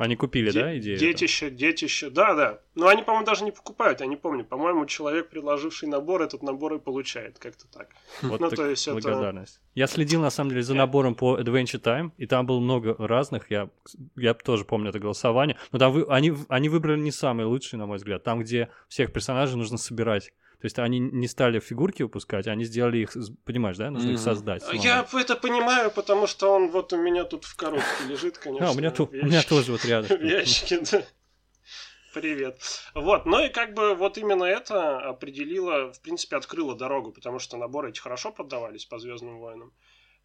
[0.00, 0.98] Они купили, Де- да, идею?
[0.98, 2.60] Детище, детище, да, да.
[2.74, 4.46] Но они, по-моему, даже не покупают, я не помню.
[4.46, 7.88] По-моему, человек, предложивший набор, этот набор и получает, как-то так.
[8.22, 9.60] Вот Ну, так то есть это- благодарность.
[9.74, 13.50] Я следил, на самом деле, за набором по Adventure Time, и там было много разных,
[13.50, 13.68] я,
[14.16, 17.84] я тоже помню это голосование, но там вы, они, они выбрали не самые лучшие, на
[17.86, 20.32] мой взгляд, там, где всех персонажей нужно собирать.
[20.60, 24.24] То есть они не стали фигурки выпускать, они сделали их, понимаешь, да, нужно их Мгм.
[24.24, 24.62] создать.
[24.62, 24.82] самому.
[24.82, 28.66] Я это понимаю, потому что он вот у меня тут в коробке лежит, конечно.
[28.68, 30.18] А, у меня, ту- у меня тоже вот рядом.
[30.18, 31.02] В ящике, да.
[32.12, 32.60] Привет.
[32.94, 37.56] Вот, ну и как бы вот именно это определило, в принципе, открыло дорогу, потому что
[37.56, 39.72] наборы эти хорошо продавались по Звездным войнам.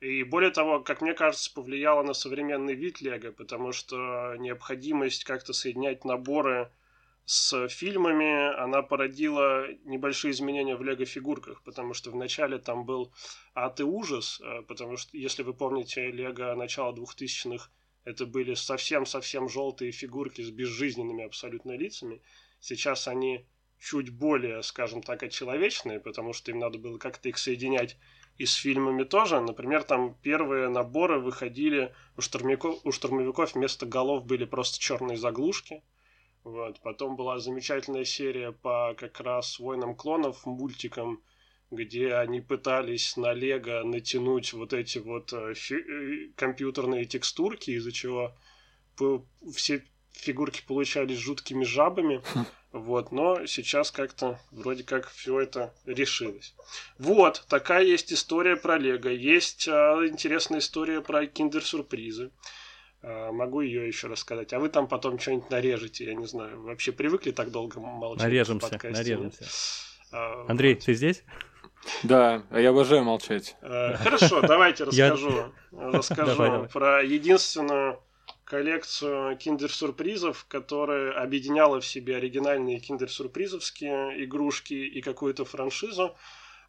[0.02, 5.54] И более того, как мне кажется, повлияло на современный вид Лего, потому что необходимость как-то
[5.54, 6.70] соединять наборы
[7.26, 13.12] с фильмами, она породила небольшие изменения в лего-фигурках, потому что вначале там был
[13.56, 17.70] ад и ужас, э, потому что, если вы помните, лего начала 2000-х,
[18.04, 22.22] это были совсем-совсем желтые фигурки с безжизненными абсолютно лицами.
[22.60, 23.48] Сейчас они
[23.80, 27.98] чуть более, скажем так, очеловечные, потому что им надо было как-то их соединять
[28.38, 29.40] и с фильмами тоже.
[29.40, 35.82] Например, там первые наборы выходили, у штурмовиков, у штурмовиков вместо голов были просто черные заглушки.
[36.46, 36.80] Вот.
[36.82, 41.24] Потом была замечательная серия по как раз «Войнам клонов», мультикам,
[41.72, 47.92] где они пытались на Лего натянуть вот эти вот э, фи- э, компьютерные текстурки, из-за
[47.92, 48.36] чего
[49.56, 52.22] все фигурки получались жуткими жабами.
[52.72, 56.54] Вот, но сейчас как-то вроде как все это решилось.
[57.00, 59.08] Вот, такая есть история про Лего.
[59.08, 62.32] Есть а, интересная история про киндер-сюрпризы.
[63.08, 64.52] А, могу ее еще рассказать.
[64.54, 66.62] А вы там потом что-нибудь нарежете, я не знаю.
[66.64, 68.22] Вообще привыкли так долго молчать?
[68.22, 69.44] в Нарежемся, подкасте, нарежемся.
[69.44, 69.52] нет?
[70.12, 71.24] А, Андрей, ты здесь?
[72.02, 73.56] Да, а я обожаю молчать.
[73.62, 75.54] Э, Хорошо, давайте Я- расскажу.
[75.72, 78.00] Расскажу про единственную
[78.44, 86.16] коллекцию киндер-сюрпризов, которая объединяла в себе оригинальные киндер-сюрпризовские игрушки и какую-то франшизу.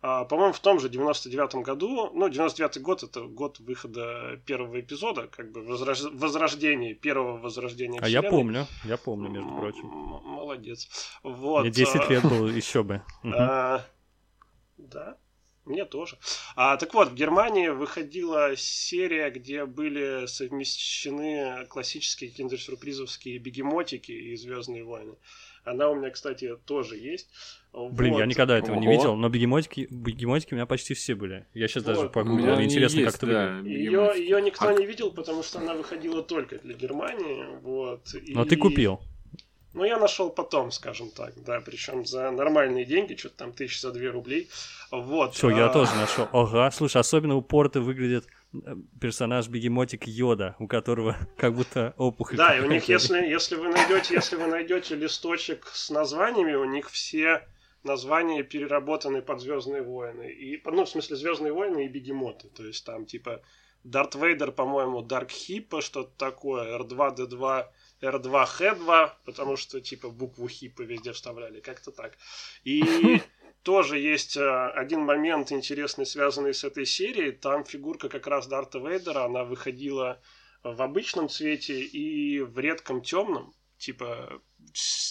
[0.02, 5.26] А, По-моему, в том же 99-м году, ну, 99-й год это год выхода первого эпизода,
[5.28, 8.30] как бы возрож- возрождение, первого возрождения А я вселенной.
[8.30, 9.88] помню, я помню, между прочим.
[9.88, 10.88] Молодец.
[11.22, 11.62] Вот.
[11.62, 13.02] Мне 10 а, лет было, еще бы.
[13.24, 13.84] А,
[14.76, 15.16] да,
[15.64, 16.18] мне тоже.
[16.54, 24.84] А, так вот, в Германии выходила серия, где были совмещены классические киндер-сюрпризовские бегемотики и Звездные
[24.84, 25.16] войны.
[25.66, 27.28] Она у меня, кстати, тоже есть.
[27.72, 28.20] Блин, Вот.
[28.20, 28.96] я никогда этого не Ого.
[28.96, 31.44] видел, но бегемотики, бегемотики у меня почти все были.
[31.52, 32.14] Я сейчас даже Вот.
[32.16, 32.54] Меня погуглил.
[32.54, 33.68] они Интересно, есть, как это да.
[33.68, 37.44] Ее, ее никто А- не видел, потому что она выходила только для Германии.
[37.62, 38.02] Вот.
[38.28, 39.00] Но И- ты купил.
[39.74, 43.92] Ну, я нашел потом, скажем так, да, причем за нормальные деньги, что-то там тысяч за
[43.92, 44.48] две рублей.
[44.90, 45.34] Вот.
[45.34, 46.28] Все, я а, тоже нашел.
[46.32, 48.28] Ага, слушай, особенно у Порта выглядит э,
[49.00, 52.36] персонаж бегемотик Йода, у которого как будто опухоль.
[52.36, 56.64] Да, и у них, если, если вы найдете, если вы найдете листочек с названиями, у
[56.64, 57.46] них все
[57.82, 60.30] названия переработаны под Звездные войны.
[60.30, 62.48] И, ну, в смысле, Звездные войны и бегемоты.
[62.48, 63.42] То есть там типа
[63.84, 67.66] Дарт Вейдер, по-моему, Дарк Хиппа, что-то такое, R2D2,
[68.02, 72.18] R2 H2, потому что типа букву Хиппа везде вставляли, как-то так.
[72.64, 72.82] И
[73.66, 77.32] тоже есть э, один момент интересный, связанный с этой серией.
[77.32, 80.22] Там фигурка как раз Дарта Вейдера, она выходила
[80.62, 84.40] в обычном цвете и в редком темном, типа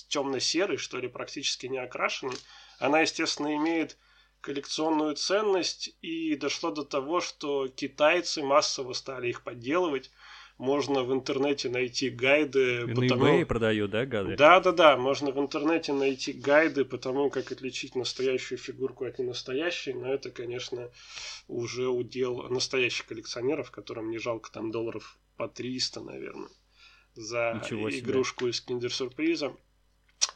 [0.08, 2.38] темно-серый, что ли, практически не окрашенный.
[2.80, 3.98] Она, естественно, имеет
[4.40, 10.12] коллекционную ценность, и дошло до того, что китайцы массово стали их подделывать.
[10.58, 12.86] Можно в интернете найти гайды.
[12.88, 14.38] На по тому- eBay продают, да, гады?
[14.38, 19.20] да, да, да, можно в интернете найти гайды по тому, как отличить настоящую фигурку от
[19.20, 20.90] ненастоящей, но это, конечно,
[21.50, 26.50] уже удел настоящих коллекционеров, которым не жалко там долларов по 300, наверное,
[27.16, 29.54] за игрушку из киндер-сюрприза.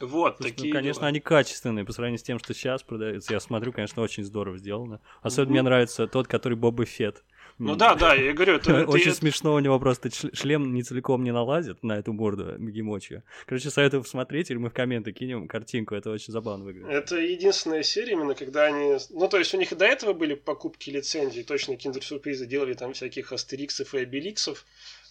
[0.00, 1.08] Вот, Слушай, ну, такие конечно, дела.
[1.08, 3.32] они качественные по сравнению с тем, что сейчас продается.
[3.32, 5.00] Я смотрю, конечно, очень здорово сделано.
[5.20, 5.52] Особенно Мгм.
[5.52, 7.24] мне нравится тот, который Боба Фетт.
[7.60, 11.30] Ну да, да, я говорю, это, Очень смешно, у него просто шлем не целиком не
[11.30, 13.22] налазит на эту морду бегемотью.
[13.46, 16.88] Короче, советую посмотреть, или мы в комменты кинем картинку, это очень забавно выглядит.
[16.88, 18.96] Это единственная серия, именно когда они...
[19.10, 22.94] Ну, то есть у них и до этого были покупки лицензий, точно киндер-сюрпризы делали там
[22.94, 24.64] всяких астериксов и обеликсов,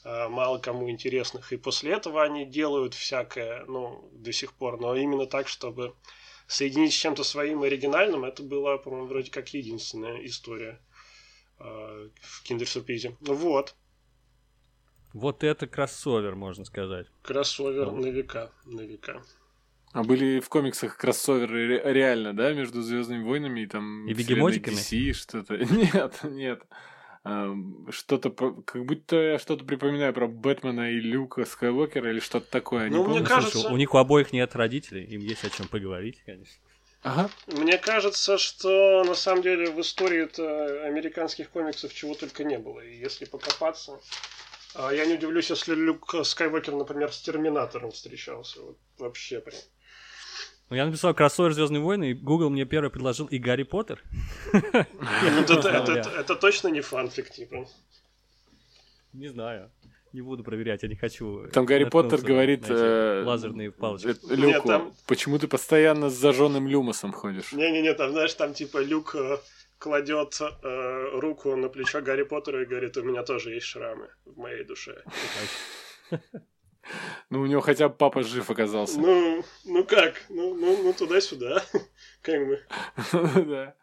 [0.03, 1.53] а, мало кому интересных.
[1.53, 4.81] И после этого они делают всякое, ну, до сих пор.
[4.81, 5.93] Но именно так, чтобы
[6.47, 10.79] соединить с чем-то своим оригинальным, это была, по-моему, вроде как единственная история
[11.59, 13.15] в киндер-сюрпризе.
[13.21, 13.75] Ну Вот,
[15.13, 17.07] Вот это кроссовер, можно сказать.
[17.23, 17.97] кроссовер Ну.
[17.97, 19.21] на века, на века.
[19.91, 24.75] А были в комиксах кроссоверы ре- реально, да, между Звездными войнами и там И бегемотиками?
[24.75, 25.57] DC что-то?
[25.73, 26.61] Нет, нет.
[27.25, 27.53] э,
[27.89, 32.87] что-то, как будто я что-то припоминаю про Бэтмена и Люка Скайуокера или что-то такое.
[32.89, 33.27] не Ну, мне помню.
[33.27, 36.61] кажется- Слушай, у них у обоих нет родителей, им есть о чем поговорить, конечно.
[37.01, 37.29] Ага.
[37.47, 42.81] Мне кажется, что на самом деле в истории это американских комиксов чего только не было.
[42.81, 43.99] И если покопаться,
[44.75, 48.62] а, я не удивлюсь, если Люк Скайуокер, например, с Терминатором встречался.
[48.62, 49.59] Вот вообще прям.
[50.69, 54.03] Ну, я написал кроссовер Звездные войны, и Google мне первый предложил и Гарри Поттер.
[54.53, 57.65] Ну, это точно не фанфик, типа.
[59.13, 59.71] Не знаю.
[60.13, 61.47] Не буду проверять, я не хочу.
[61.53, 62.65] Там Гарри Поттер говорит...
[62.67, 64.07] э, лазерные палочки.
[64.09, 67.51] э, Люку, там- почему ты постоянно с зажженным люмосом ходишь?
[67.53, 69.37] Не-не-не, там, знаешь, там типа Люк э,
[69.77, 74.37] кладет э, руку на плечо Гарри Поттера и говорит, у меня тоже есть шрамы в
[74.37, 75.03] моей душе.
[77.29, 78.99] Ну, у него хотя бы папа жив оказался.
[78.99, 80.15] Ну, ну как?
[80.29, 81.63] Ну, ну, ну туда-сюда.
[82.23, 82.59] Как бы.
[83.45, 83.75] Да.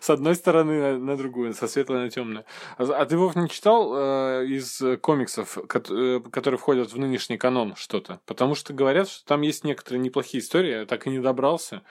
[0.00, 2.44] С одной стороны на, на другую, со светлой на темную.
[2.78, 7.38] А, а ты, Вов, не читал э, из комиксов, кот- э, которые входят в нынешний
[7.38, 8.20] канон что-то?
[8.26, 11.82] Потому что говорят, что там есть некоторые неплохие истории, я так и не добрался.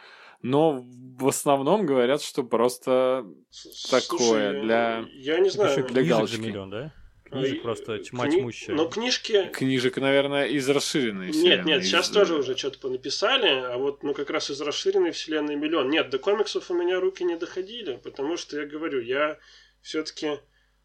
[0.43, 0.83] Но
[1.19, 4.17] в основном говорят, что просто С- Такое
[4.53, 5.85] слушай, для- Я не знаю.
[5.87, 6.37] Для же галочки.
[6.39, 6.93] миллион, да?
[7.31, 8.75] Книжек и- просто тьма кни- тьмущая.
[8.75, 9.49] Но книжки...
[9.53, 14.03] книжек, наверное, из расширенной Нет, вселенной, нет, сейчас из- тоже уже что-то понаписали, а вот
[14.03, 15.89] ну как раз из расширенной вселенной миллион.
[15.89, 19.37] Нет, до комиксов у меня руки не доходили, потому что я говорю, я
[19.81, 20.39] все-таки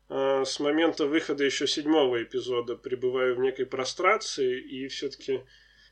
[0.08, 5.40] с момента выхода еще седьмого эпизода пребываю в некой прострации и все-таки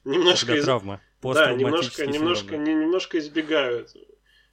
[0.04, 1.00] немножко, из- травма.
[1.22, 4.04] да, немножко, немножко, не- немножко избегаю этого.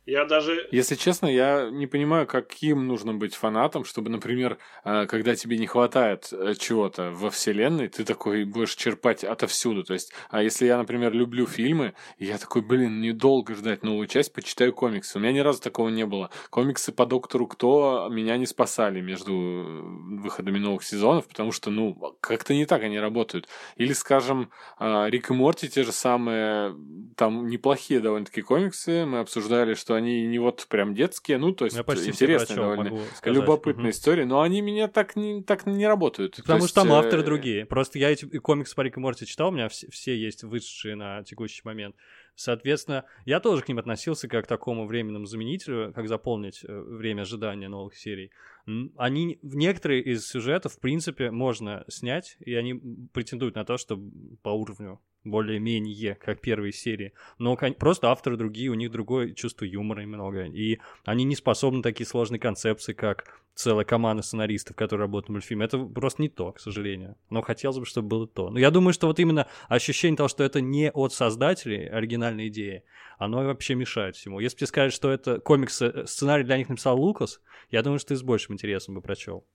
[0.06, 5.36] Я даже Если честно, я не понимаю, каким нужно быть фанатом, чтобы, например, э, когда
[5.36, 9.84] тебе не хватает э, чего-то во вселенной, ты такой будешь черпать отовсюду.
[9.84, 14.34] То есть, а если я, например, люблю фильмы, я такой, блин, недолго ждать новую часть,
[14.34, 15.20] почитаю комиксы.
[15.20, 16.32] У меня ни разу такого не было.
[16.50, 19.82] Комиксы по Доктору Кто меня не спасали между э,
[20.22, 23.48] выходами новых сезонов, потому что, ну, как-то не так они работают.
[23.76, 26.76] Или, скажем, Рик и Морти те же самые,
[27.16, 31.78] там неплохие довольно-таки комиксы, мы обсуждали, что они не вот прям детские, ну, то есть
[31.78, 32.92] Я почти интересные довольно,
[33.24, 33.90] любопытные Мгм.
[33.92, 36.36] истории, но они меня так не, так не работают.
[36.36, 37.66] То Потому есть, что там э, авторы другие.
[37.66, 40.96] Просто я эти комиксы по Рик и Морти читал, у меня все, все есть вышедшие
[40.96, 41.96] на текущий момент.
[42.36, 47.22] Соответственно, я тоже к ним относился как к такому временному заменителю, как заполнить э, время
[47.22, 48.32] ожидания новых серий.
[48.98, 52.76] Они, некоторые из сюжетов, в принципе, можно снять, и они
[53.14, 54.00] претендуют на то, что
[54.44, 57.14] по уровню более-менее, как первые серии.
[57.38, 60.46] Но просто авторы другие, у них другое чувство юмора много.
[60.46, 65.66] И они не способны такие сложные концепции, как целая команда сценаристов, которые работают в мультфильме.
[65.66, 67.16] Это просто не то, к сожалению.
[67.30, 68.50] Но хотелось бы, чтобы было то.
[68.50, 72.84] Но я думаю, что вот именно ощущение того, что это не от создателей оригинальной идеи,
[73.18, 74.40] оно вообще мешает всему.
[74.40, 78.00] Если бы тебе сказали, что это комиксы, э, сценарий для них написал Лукас, я думаю,
[78.00, 79.46] что ты с большим интересом бы прочел.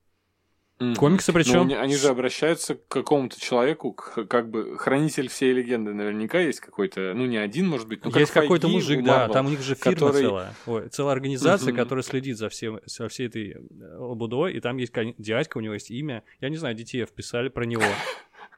[0.79, 0.95] Мгм.
[0.97, 1.61] Комиксы Ну, причем...
[1.63, 6.61] они- они же обращаются к какому-то человеку, к- как бы хранитель всей легенды наверняка есть
[6.61, 9.47] какой-то, ну не один, может быть, ну как Есть какой-то Файги мужик, да, Marvel, там
[9.47, 10.55] у них же фирма который- целая.
[10.67, 11.77] Ой, целая организация, Мгм.
[11.83, 13.57] которая следит за всем, со всей этой э,
[13.99, 16.23] лабудой, и там есть дядька, у него есть имя.
[16.41, 17.83] Я не знаю, детей вписали про него.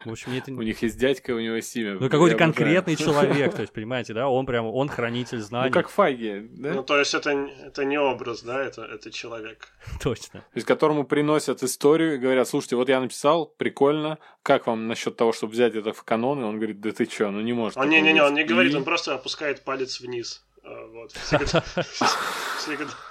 [0.05, 0.53] В общем, это...
[0.53, 1.99] У них есть дядька, у него есть имя.
[1.99, 5.69] Ну, какой-то конкретный человек, то есть, понимаете, да, он прям, он хранитель знаний.
[5.69, 6.75] Ну, как Файги, да?
[6.75, 9.69] Ну, то есть это, это не образ, да, это, это человек.
[10.03, 10.41] Точно.
[10.41, 15.17] То есть, которому приносят историю и говорят, слушайте, вот я написал, прикольно, как вам насчет
[15.17, 16.41] того, чтобы взять это в канон?
[16.41, 17.77] И он говорит, да ты чё, ну не может.
[17.77, 18.43] Он, не-не-не, он быть».
[18.43, 20.45] не говорит, И- он просто опускает палец вниз.
[20.63, 21.13] А, Вот.
[21.13, 21.65] Всегда.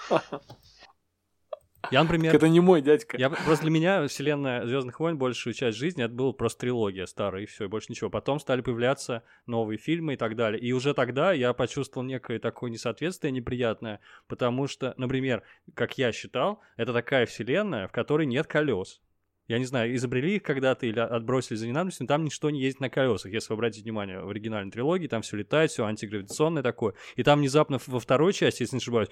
[1.92, 3.18] Я, например, Это не мой дядька.
[3.18, 7.44] Я, просто для меня вселенная Звездных войн большую часть жизни это была просто трилогия старая,
[7.44, 8.10] и все, и больше ничего.
[8.10, 10.60] Потом стали появляться новые фильмы и так далее.
[10.60, 16.62] И уже тогда я почувствовал некое такое несоответствие неприятное, потому что, например, как я считал,
[16.76, 19.02] это такая вселенная, в которой нет колес.
[19.48, 22.82] Я не знаю, изобрели их когда-то или отбросили за ненадобностью, но там ничто не ездит
[22.82, 23.32] на колесах.
[23.32, 26.96] Если вы обратите внимание, в оригинальной трилогии там все летает, все антигравитационное такое.
[27.16, 29.08] И там внезапно во второй части, если не ошибаюсь,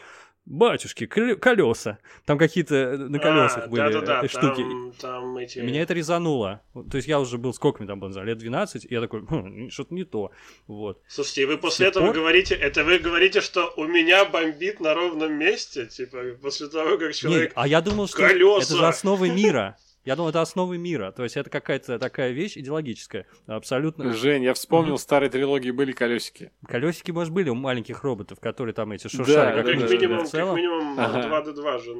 [0.45, 2.00] батюшки, колеса.
[2.26, 4.62] Там какие-то э, на колесах А, были Да-да-да, э, штуки.
[4.62, 5.60] там, там эти...
[5.60, 6.62] Меня это резануло.
[6.74, 9.69] То есть я уже был, сколько мне там было, лет 12, и я такой, «Хм,
[9.69, 10.32] что-то не то.
[10.67, 11.02] Вот.
[11.08, 14.93] Слушайте, и вы после этого пор- говорите, это вы говорите, что у меня бомбит на
[14.93, 17.54] ровном месте, типа, после того, как человек...
[17.56, 18.65] а я думал, что колеса.
[18.65, 19.78] это же основы мира.
[20.06, 21.12] Я думал, это основы мира.
[21.12, 23.26] То есть это какая-то такая вещь идеологическая.
[23.48, 24.13] Абсолютно.
[24.13, 26.52] Жень, я вспомнил, в старой трилогии были колесики.
[26.68, 29.96] Колесики, может, были у маленьких роботов, которые там эти шуршали, Да, как да, как, да,
[29.96, 31.52] минимум, в как минимум Ага.
[31.52, 31.96] 2D2 же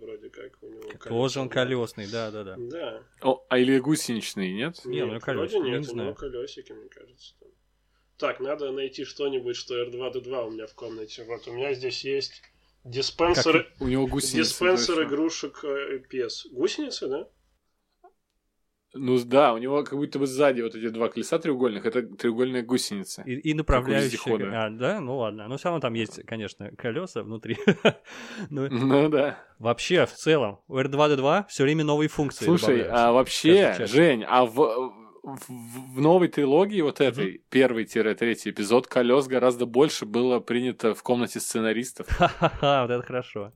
[0.00, 2.56] вроде как у него тоже он колесный, да-да-да.
[2.58, 3.02] Да.
[3.20, 4.84] О, а или гусеничный, нет?
[4.84, 7.34] Не, ну, Нет, колёсики, вроде нет, не у него колесики, мне кажется.
[7.38, 7.48] там.
[8.16, 11.24] Так, надо найти что-нибудь, что R2-D2 у меня в комнате.
[11.24, 12.42] Вот, у меня здесь есть
[12.84, 14.50] Диспенсер, У него гусеницы.
[14.50, 15.08] диспенсер точно.
[15.08, 16.48] игрушек э, PS.
[16.50, 17.28] Гусеницы, да?
[18.92, 22.62] Ну да, у него как будто бы сзади вот эти два колеса треугольных, это треугольная
[22.62, 23.22] гусеница.
[23.22, 24.66] И, и вездехода.
[24.66, 25.46] А, да, ну ладно.
[25.46, 27.56] Но все равно там есть, конечно, колеса внутри.
[28.50, 29.38] Ну, Ну да.
[29.58, 32.44] Вообще, в целом, у R2D2 все время новые функции.
[32.44, 33.76] Слушай, а вообще.
[33.86, 34.54] Жень, а в,
[35.22, 41.38] в, в новой трилогии, вот этой, первый-третий эпизод, колес гораздо больше было принято в комнате
[41.40, 42.08] сценаристов.
[42.10, 43.52] Ха-ха-ха, вот это хорошо.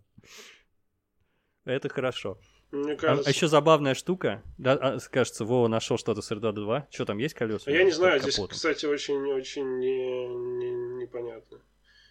[1.64, 2.38] Это хорошо.
[2.74, 3.30] Мне А, кажется.
[3.30, 4.42] еще забавная штука.
[4.58, 6.84] Да, а, кажется, Вова нашел что-то с R2D2.
[6.90, 7.70] Что там есть колеса?
[7.70, 11.58] А Я не знаю, здесь, кстати, очень-очень не, не- непонятно.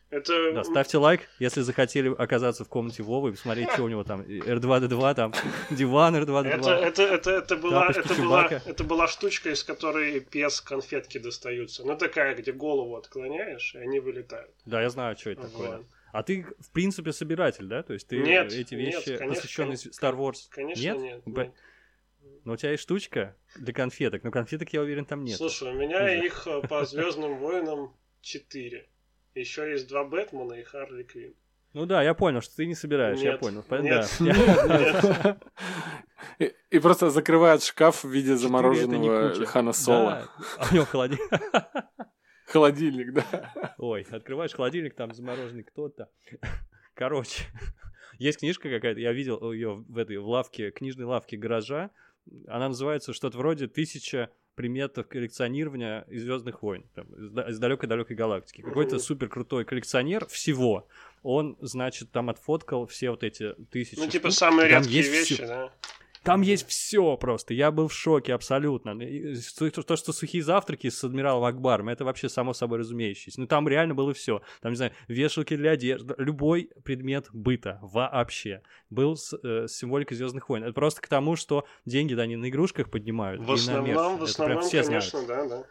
[0.09, 0.53] Это...
[0.53, 4.21] Да, ставьте лайк, если захотели оказаться в комнате Вовы и посмотреть, что у него там.
[4.21, 5.33] R2D2, там
[5.71, 6.47] диван R2D2.
[6.47, 11.83] Это, это, это, это, была, это, была, это была штучка, из которой пес конфетки достаются.
[11.83, 14.51] Ну, такая, где голову отклоняешь, и они вылетают.
[14.65, 15.83] Да, я знаю, что это такое.
[16.13, 17.81] А ты, в принципе, собиратель, да?
[17.83, 19.89] То есть ты Нет, эти нет, вещи, конечно, посвященные конечно.
[19.89, 20.97] Star Wars, Конечно, нет?
[20.99, 21.25] нет.
[21.25, 21.53] Нет.
[22.45, 25.37] Но у тебя есть штучка для конфеток, но конфеток, я уверен, там нет.
[25.37, 26.25] Слушай, у меня Уже.
[26.25, 28.87] их э, по Звездным войнам 4.
[29.35, 31.33] Еще есть два Бэтмена и Харли Квинн.
[31.73, 33.65] Ну да, я понял, что ты не собираешь, я Нет, понял.
[33.81, 34.27] нет, Да.
[35.27, 35.37] нет.
[36.37, 39.43] И, и просто закрывает шкаф в виде замороженного.
[39.47, 40.11] Хана Соло.
[40.11, 41.27] Да, а у него холодильник.
[42.53, 43.73] Холодильник, да.
[43.79, 46.07] Ой, открываешь холодильник, там замороженный кто-то.
[46.93, 47.45] Короче,
[48.19, 51.89] есть книжка какая-то, я видел ее в этой в лавке, книжной лавке гаража.
[52.47, 58.15] Она называется что-то вроде «Тысяча приметов коллекционирования из Звездных войн» там, из да- из далекой-далекой
[58.15, 58.61] галактики.
[58.61, 60.87] Какой-то супер крутой коллекционер всего.
[61.23, 64.37] Он, значит, там отфоткал все вот эти тысячи Ну, типа штук.
[64.39, 65.47] самые Там редкие вещи, всё.
[65.47, 65.73] да?
[66.23, 67.53] Там есть все просто.
[67.53, 68.97] Я был в шоке абсолютно.
[69.57, 73.41] То, то, что сухие завтраки с адмиралом Акбаром, это вообще само собой разумеющееся.
[73.41, 74.41] Ну, там реально было все.
[74.61, 80.15] Там, не знаю, вешалки для одежды, любой предмет быта вообще был с, э, с символикой
[80.15, 80.63] Звездных войн.
[80.63, 83.41] Это просто к тому, что деньги да, они на игрушках поднимают.
[83.41, 83.97] В и на основном, мерч.
[83.97, 85.49] в Это прям основном, все конечно, знают.
[85.49, 85.65] да, да.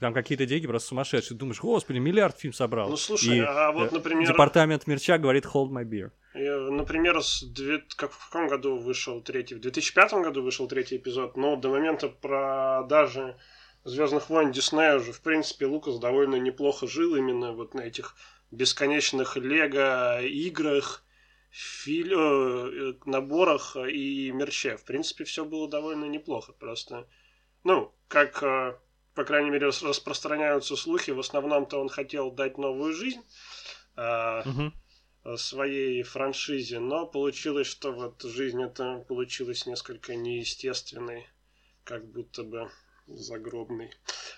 [0.00, 1.38] Там какие-то деньги просто сумасшедшие.
[1.38, 2.90] Думаешь, господи, миллиард фильм собрал.
[2.90, 6.10] Ну, слушай, И, а вот, э, например, Департамент мерча говорит hold my beer.
[6.34, 9.54] Э, например, с две- как, в каком году вышел третий?
[9.54, 13.36] В 2005 году вышел третий эпизод, но до момента продажи
[13.84, 18.16] Звездных войн Диснея уже, в принципе, Лукас довольно неплохо жил именно вот на этих
[18.50, 21.04] бесконечных лего играх,
[21.50, 24.76] филь- э, наборах и мерче.
[24.76, 26.52] В принципе, все было довольно неплохо.
[26.52, 27.06] Просто,
[27.62, 28.78] ну, как, э,
[29.14, 33.20] по крайней мере, рас- распространяются слухи, в основном-то он хотел дать новую жизнь
[33.96, 34.72] Мгм.
[35.36, 41.26] Своей франшизе, но получилось, что вот жизнь это получилась несколько неестественной,
[41.84, 42.70] как будто бы
[43.06, 43.90] загробной.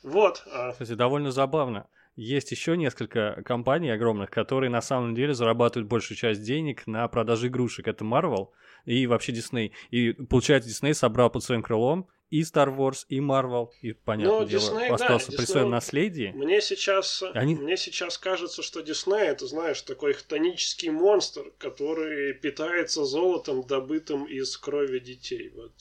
[0.03, 0.43] Вот.
[0.51, 1.89] а, Кстати, довольно забавно.
[2.17, 7.49] Есть еще несколько компаний огромных, которые на самом деле зарабатывают большую часть денег на продаже
[7.49, 7.89] игрушек.
[7.89, 8.49] Это Marvel
[8.87, 9.73] и вообще Disney.
[9.91, 12.09] И получается, Disney собрал под своим крылом
[12.39, 15.71] и Star Wars, и Marvel, и, понятное Ну, дело, Disney, да, остался при Disney- своем
[15.71, 16.33] наследии.
[16.35, 23.05] Мне сейчас, Они- мне сейчас кажется, что Дисней это, знаешь, такой хтонический монстр, который питается
[23.05, 25.51] золотом, добытым из крови детей.
[25.55, 25.73] Вот,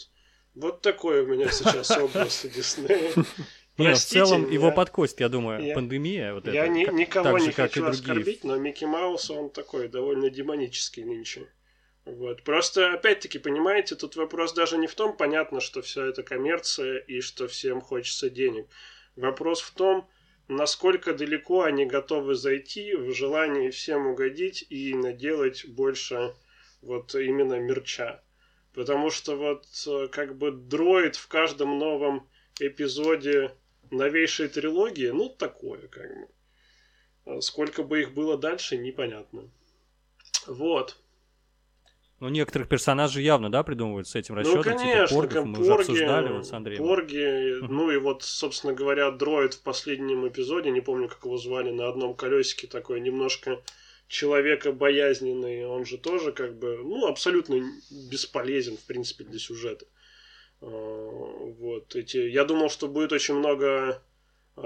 [0.53, 3.11] вот такой у меня сейчас образ Диснея.
[3.77, 4.53] Не, в целом меня.
[4.53, 6.33] его подкосит, я думаю, Я- пандемия.
[6.33, 8.01] Вот Я это, ни- никого так же, не как и хочу другие.
[8.01, 11.47] оскорбить, но Микки Маус, он такой довольно демонический нынче.
[12.05, 12.43] Вот.
[12.43, 17.19] Просто, опять-таки, понимаете, тут вопрос даже не в том, понятно, что все это коммерция и
[17.19, 18.67] что всем хочется денег.
[19.15, 20.07] Вопрос в том,
[20.47, 26.35] насколько далеко они готовы зайти в желании всем угодить и наделать больше
[26.81, 28.21] вот именно мерча.
[28.73, 32.29] Потому что вот э, как бы дроид в каждом новом
[32.59, 33.51] эпизоде
[33.89, 36.27] новейшей трилогии, ну, такое, как бы.
[37.25, 39.49] А Сколько бы их было дальше, непонятно.
[40.45, 40.97] Вот.
[42.21, 45.73] Ну, некоторых персонажей явно, да, придумывают с этим ну, расчетом, конечно, типа поргов, мы уже
[45.73, 46.83] обсуждали вот с Андреем.
[46.83, 47.75] порги, Мгм.
[47.75, 51.89] ну и вот, собственно говоря, дроид в последнем эпизоде, не помню, как его звали, на
[51.89, 53.61] одном колесике такой немножко
[54.07, 57.61] человека боязненный, он же тоже как бы, ну, абсолютно
[58.09, 59.85] бесполезен, в принципе, для сюжета.
[60.61, 64.01] А, Вот эти, я думал, что будет очень много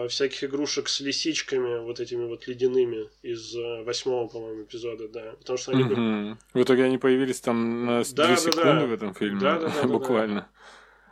[0.08, 5.58] всяких игрушек с лисичками, вот этими вот ледяными из а, восьмого, по-моему, эпизода, да, потому
[5.58, 6.40] что они были Мгм.
[6.54, 8.86] В итоге они появились там на Да, две да, секунды да.
[8.86, 10.50] в этом фильме, Да, да, да, буквально.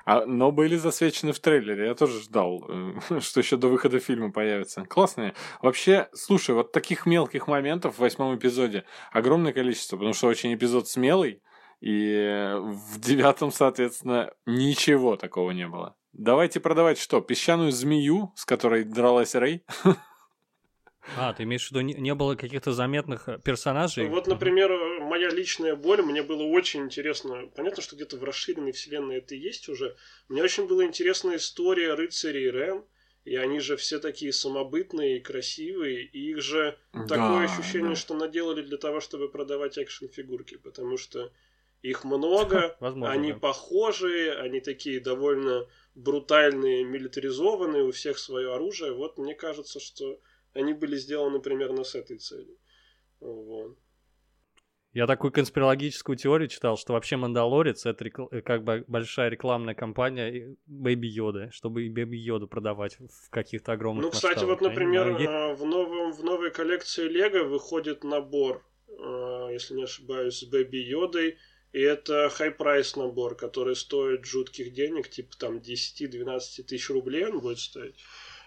[0.06, 1.88] А, но были засвечены в трейлере.
[1.88, 4.86] Я тоже ждал, э, что еще до выхода фильма появится.
[4.86, 5.34] Классные.
[5.62, 10.88] Вообще, слушай, вот таких мелких моментов в восьмом эпизоде огромное количество, потому что очень эпизод
[10.88, 11.42] смелый,
[11.82, 15.96] и в девятом, соответственно, ничего такого не было.
[16.18, 17.22] Давайте продавать что?
[17.22, 19.64] Песчаную змею, с которой дралась Рэй?
[21.16, 24.10] А, ты имеешь в виду, не, было каких-то заметных э, персонажей?
[24.10, 27.48] Вот, например, моя личная боль, мне было очень интересно.
[27.56, 29.96] Понятно, что где-то в расширенной вселенной это есть уже.
[30.28, 32.84] Мне очень была интересна история рыцарей Рен.
[33.24, 36.04] И они же все такие самобытные и красивые.
[36.04, 37.96] И их же Да, такое ощущение, да.
[37.96, 40.58] что наделали для того, чтобы продавать экшн-фигурки.
[40.58, 41.32] Потому что
[41.82, 43.40] их много, Возможно, они да.
[43.40, 45.68] похожие, они такие довольно
[45.98, 48.94] брутальные, милитаризованные, у всех свое оружие.
[48.94, 50.20] Вот мне кажется, что
[50.54, 52.56] они были сделаны примерно с этой целью.
[53.20, 53.78] Вот.
[54.94, 59.76] Я такую конспирологическую теорию читал, что вообще Мандалорец это рекл- э, как бы большая рекламная
[59.76, 64.62] кампания Бэби Йоды, чтобы и Бэби Йоду продавать в каких-то огромных Ну, кстати, масштабах.
[64.62, 69.84] вот, например, е- э, в, новом, в новой коллекции Лего выходит набор, э, если не
[69.84, 71.38] ошибаюсь, с Бэби Йодой.
[71.74, 77.60] И это high-price набор, который стоит жутких денег, типа там 10-12 тысяч рублей он будет
[77.60, 77.96] стоить.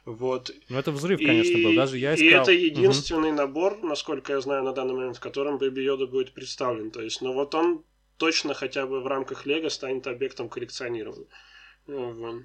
[0.04, 0.50] Вот.
[0.68, 1.74] Ну, это взрыв, конечно, был.
[1.76, 2.42] Даже я и искал.
[2.42, 2.60] это Мгм.
[2.60, 6.90] единственный набор, насколько я знаю на данный момент, в котором Бэби Йода будет представлен.
[6.90, 7.84] То есть, ну вот он
[8.16, 11.28] точно хотя бы в рамках Лего станет объектом коллекционирования.
[11.86, 12.42] Ну, вот.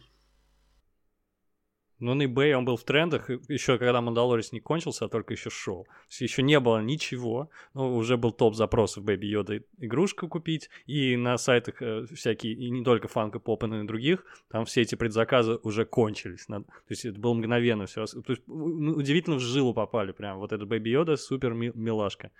[1.99, 5.49] Ну, на eBay он был в трендах, еще когда Мандалорец не кончился, а только еще
[5.49, 5.87] шел.
[6.19, 11.37] Еще не было ничего, но уже был топ запросов Baby Yoda игрушку купить, и на
[11.37, 15.57] сайтах э, всякие, и не только Funko Pop, но и других, там все эти предзаказы
[15.63, 16.49] уже кончились.
[16.49, 18.05] Надо- То есть это было мгновенно все.
[18.05, 20.39] То есть удивительно в жилу попали прям.
[20.39, 22.31] Вот этот Baby Yoda супер ми- милашка.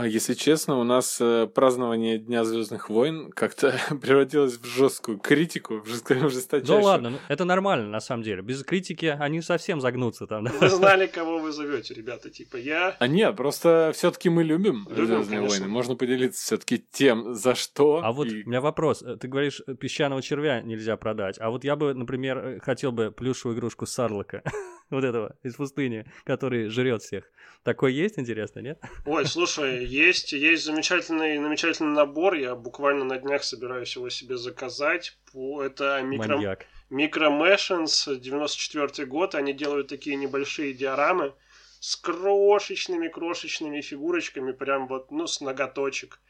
[0.00, 5.80] А если честно, у нас э, празднование Дня Звездных войн как-то превратилось в жесткую критику,
[5.80, 6.82] в жесточайшую.
[6.82, 8.42] ладно, ну, это нормально на самом деле.
[8.42, 10.44] Без критики они совсем загнутся там.
[10.44, 10.52] да.
[10.60, 12.30] Вы знали, кого вы зовете, ребята.
[12.30, 15.58] Типа я А нет, просто все-таки мы любим, Любим, Звездные конечно.
[15.60, 15.68] войны.
[15.72, 18.00] Можно поделиться все-таки тем, за что.
[18.04, 19.02] А вот и- у меня вопрос.
[19.02, 21.38] Э, Ты говоришь, песчаного червя нельзя продать.
[21.40, 24.42] А вот я бы, например, э, хотел бы плюшевую игрушку Сарлока.
[24.90, 27.24] вот этого, из пустыни, который жрет всех.
[27.62, 28.80] Такой есть, интересно, нет?
[29.04, 32.34] Ой, слушай, есть, есть замечательный, замечательный набор.
[32.34, 35.18] Я буквально на днях собираюсь его себе заказать.
[35.34, 36.36] Это микро...
[36.36, 36.66] Маньяк.
[36.90, 39.34] Micro Machines, 94 год.
[39.34, 41.34] Они делают такие небольшие диорамы
[41.80, 46.20] с крошечными-крошечными фигурочками, прям вот, ну, с ноготочек.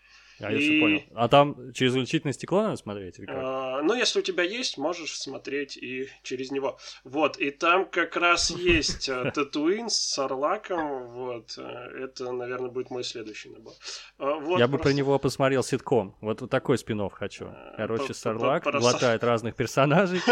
[0.41, 1.03] А, я И- все понял.
[1.15, 3.19] А там через увеличительное стекло надо смотреть?
[3.19, 3.37] Или как?
[3.39, 6.79] А, ну, если у тебя есть, можешь смотреть и через него.
[7.05, 11.09] Вот, и там как раз есть э, Татуин с Сарлаком.
[11.09, 11.63] Вот, э,
[12.05, 13.75] это, наверное, будет мой следующий набор.
[14.19, 16.17] А, вот я бы про него посмотрел ситком.
[16.21, 17.47] Вот, вот такой спин хочу.
[17.47, 20.21] А, Короче, Сарлак глотает разных персонажей.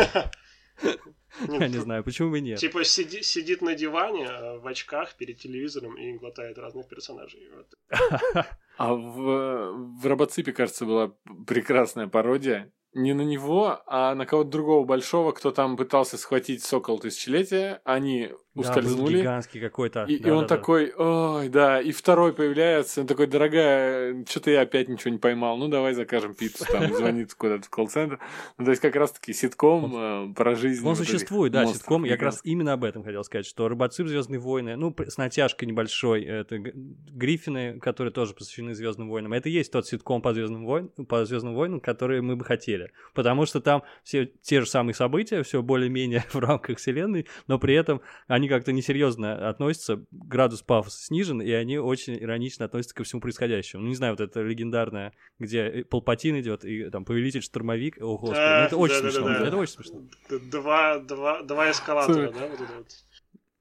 [1.46, 2.58] Ну, Я не знаю, почему бы нет.
[2.58, 7.40] Типа сиди- сидит на диване э, в очках перед телевизором и глотает разных персонажей.
[7.54, 7.74] Вот.
[8.78, 9.72] А в,
[10.02, 11.14] в Робоципе, кажется, была
[11.46, 12.70] прекрасная пародия.
[12.96, 17.82] Не на него, а на кого-то другого большого, кто там пытался схватить сокол тысячелетия.
[17.84, 19.18] Они Да, был ускользнули.
[19.20, 20.04] гигантский какой-то.
[20.04, 20.56] И, и Да, он да, да.
[20.56, 25.58] такой, ой, да, и второй появляется, он такой, дорогая, что-то я опять ничего не поймал,
[25.58, 28.18] ну давай закажем пиццу, там, и звонит куда-то в колл-центр.
[28.56, 30.80] Ну, то есть как раз-таки ситком э, про жизнь.
[30.82, 32.04] Он вот существует, да, монстров ситком.
[32.04, 35.68] Я как раз именно об этом хотел сказать, что Робоцип Звездные войны, ну, с натяжкой
[35.68, 39.34] небольшой, это Гриффины, которые тоже посвящены Звездным войнам.
[39.34, 42.85] Это и есть тот ситком по Звездным войнам, по Звездным войнам, который мы бы хотели.
[43.14, 47.74] Потому что там все те же самые события, все более-менее в рамках вселенной, но при
[47.74, 53.20] этом они как-то несерьезно относятся, градус пафоса снижен, и они очень иронично относятся ко всему
[53.20, 53.82] происходящему.
[53.82, 58.38] Ну, не знаю, вот это легендарное, где Палпатин идет, и там повелитель штурмовик, о, господи,
[58.38, 60.02] ну, А, это очень смешно, это очень смешно.
[60.50, 62.86] Два, два, два эскалатора, да, вот это вот.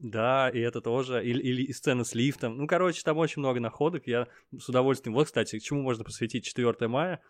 [0.08, 1.24] Да, и это тоже.
[1.26, 2.58] Или, или и сцена с лифтом.
[2.58, 4.06] Ну, короче, там очень много находок.
[4.06, 5.16] Я с удовольствием.
[5.16, 7.22] Вот, кстати, к чему можно посвятить 4 мая.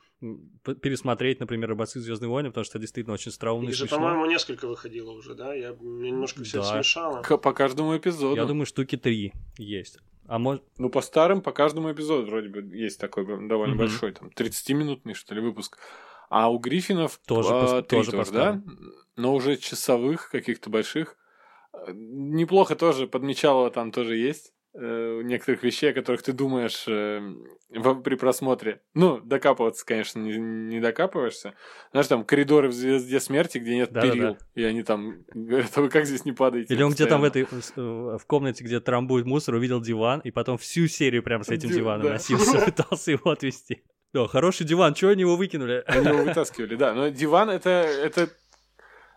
[0.82, 4.26] Пересмотреть, например, Робоцып Звездные войны, потому что это действительно очень остроумно и Их же, по-моему,
[4.26, 5.54] несколько выходило уже, да?
[5.54, 6.74] Я немножко все Да.
[6.74, 7.22] смешало.
[7.22, 8.36] К- По каждому эпизоду.
[8.36, 10.00] Я думаю, штуки три есть.
[10.28, 10.64] А может...
[10.78, 13.86] Ну, по старым, по каждому эпизоду вроде бы есть такой довольно Мгм.
[13.86, 15.78] большой, там, 30-минутный, что ли, выпуск.
[16.30, 18.62] А у Гриффинов Тоже а, по- тоже тоже, да?
[19.16, 21.16] Но уже часовых каких-то больших.
[21.88, 24.52] Э, Неплохо тоже, подмечалово там тоже есть.
[24.78, 27.22] э, некоторых вещей, о которых ты думаешь э,
[27.70, 28.82] во- при просмотре.
[28.94, 31.54] Ну, докапываться, конечно, не, не докапываешься.
[31.92, 34.14] Знаешь, там коридоры в «Звезде смерти», где нет Да-да-да.
[34.14, 34.38] перил.
[34.56, 36.74] И они там говорят, а вы как здесь не падаете?
[36.74, 40.20] Или он где там в постоянно?» этой э, в комнате, где трамбует мусор, увидел диван,
[40.26, 42.14] и потом всю серию прям с этим Ди- диваном да.
[42.14, 43.82] носился, пытался его отвезти.
[44.14, 45.84] Да, хороший диван, чего они его выкинули?
[45.88, 46.94] Они его вытаскивали, да.
[46.94, 48.30] Но диван это, это,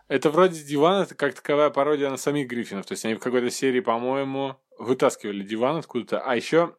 [0.09, 2.85] это вроде диван, это как таковая пародия на самих Гриффинов.
[2.85, 6.19] То есть они в какой-то серии, по-моему, вытаскивали диван откуда-то.
[6.19, 6.75] А еще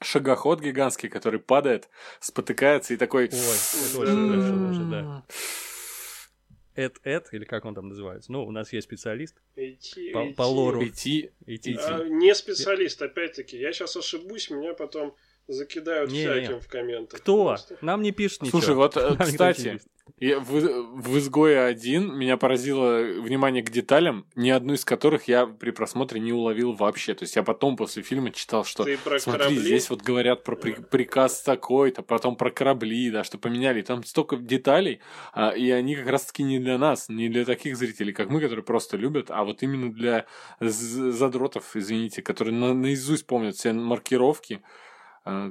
[0.00, 1.88] шагоход гигантский, который падает,
[2.20, 3.24] спотыкается и такой...
[3.24, 5.24] Ой, это очень хорошо уже, да.
[6.76, 8.30] Эд Эд, или как он там называется?
[8.30, 10.34] Ну, у нас есть специалист Идти, по, идти.
[10.34, 10.84] по лору.
[10.86, 11.32] Идти.
[11.44, 11.76] Идти.
[11.76, 13.58] А, не специалист, опять-таки.
[13.58, 15.16] Я сейчас ошибусь, меня потом
[15.48, 16.60] закидают Не, всяким не.
[16.60, 17.20] в комментах.
[17.20, 17.44] Кто?
[17.48, 17.76] Просто.
[17.80, 18.60] Нам не пишет ничего.
[18.60, 19.80] Слушай, вот, э, Нам кстати.
[20.20, 25.46] Я в, в «Изгое один» меня поразило внимание к деталям, ни одну из которых я
[25.46, 27.14] при просмотре не уловил вообще.
[27.14, 29.60] То есть я потом после фильма читал, что Ты про смотри, корабли?
[29.60, 33.82] здесь вот говорят про при- приказ такой-то, потом про корабли, да, что поменяли.
[33.82, 35.00] Там столько деталей,
[35.34, 38.64] а, и они как раз-таки не для нас, не для таких зрителей, как мы, которые
[38.64, 40.24] просто любят, а вот именно для
[40.58, 44.62] задротов, извините, которые на- наизусть помнят все маркировки,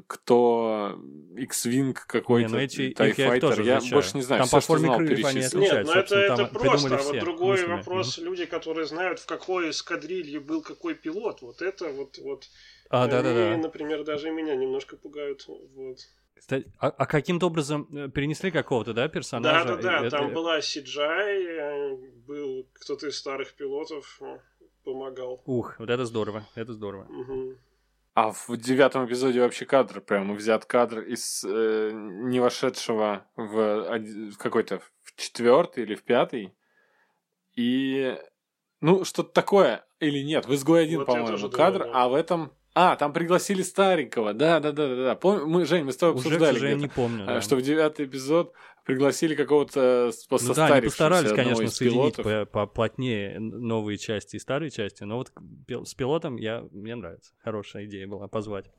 [0.08, 1.00] кто
[1.36, 3.82] X-Wing какой-то, ну эти- TIE их я различаю.
[3.92, 5.40] больше не знаю, Там все, по что форме знал, крыльев они.
[5.40, 6.96] Нет, ну это, это просто.
[6.98, 7.78] А вот другой мыслями.
[7.78, 12.46] вопрос, люди, которые знают, в какой эскадрилье был какой пилот, вот это вот, вот
[12.90, 13.58] А, они, да-да-да.
[13.58, 15.46] например, даже меня немножко пугают.
[15.48, 15.98] Вот.
[16.36, 19.66] Кстати, а, а каким-то образом э, перенесли какого-то, да, Да, персонажа?
[19.66, 21.98] да, да, И это- там была CGI, э,
[22.28, 24.38] был кто-то из старых пилотов, э,
[24.84, 25.42] помогал.
[25.46, 27.06] Ух, вот это здорово, это здорово.
[27.10, 27.58] Мгм.
[28.18, 34.00] А в девятом эпизоде вообще кадр, прям взят кадр из э, не вошедшего в,
[34.32, 36.52] в какой-то в четвертый или в пятый.
[37.56, 38.18] И
[38.82, 41.92] ну, что-то такое, или нет, в изгой один, Вот по-моему, кадр, да.
[41.94, 42.54] а в этом.
[42.80, 44.36] А, там пригласили старенького.
[44.36, 45.16] Да, да, да, да, да.
[45.16, 47.24] Помню, мы, Жень, мы с тобой Уже, обсуждали сожалению, где-то, не помню.
[47.24, 47.42] а, да.
[47.42, 48.54] что в девятый эпизод
[48.86, 54.70] пригласили какого-то с- Ну да, они постарались, конечно, соединить по- поплотнее новые части и старые
[54.70, 55.32] части, но вот
[55.88, 57.34] с пилотом я, мне нравится.
[57.44, 58.70] Хорошая идея была позвать.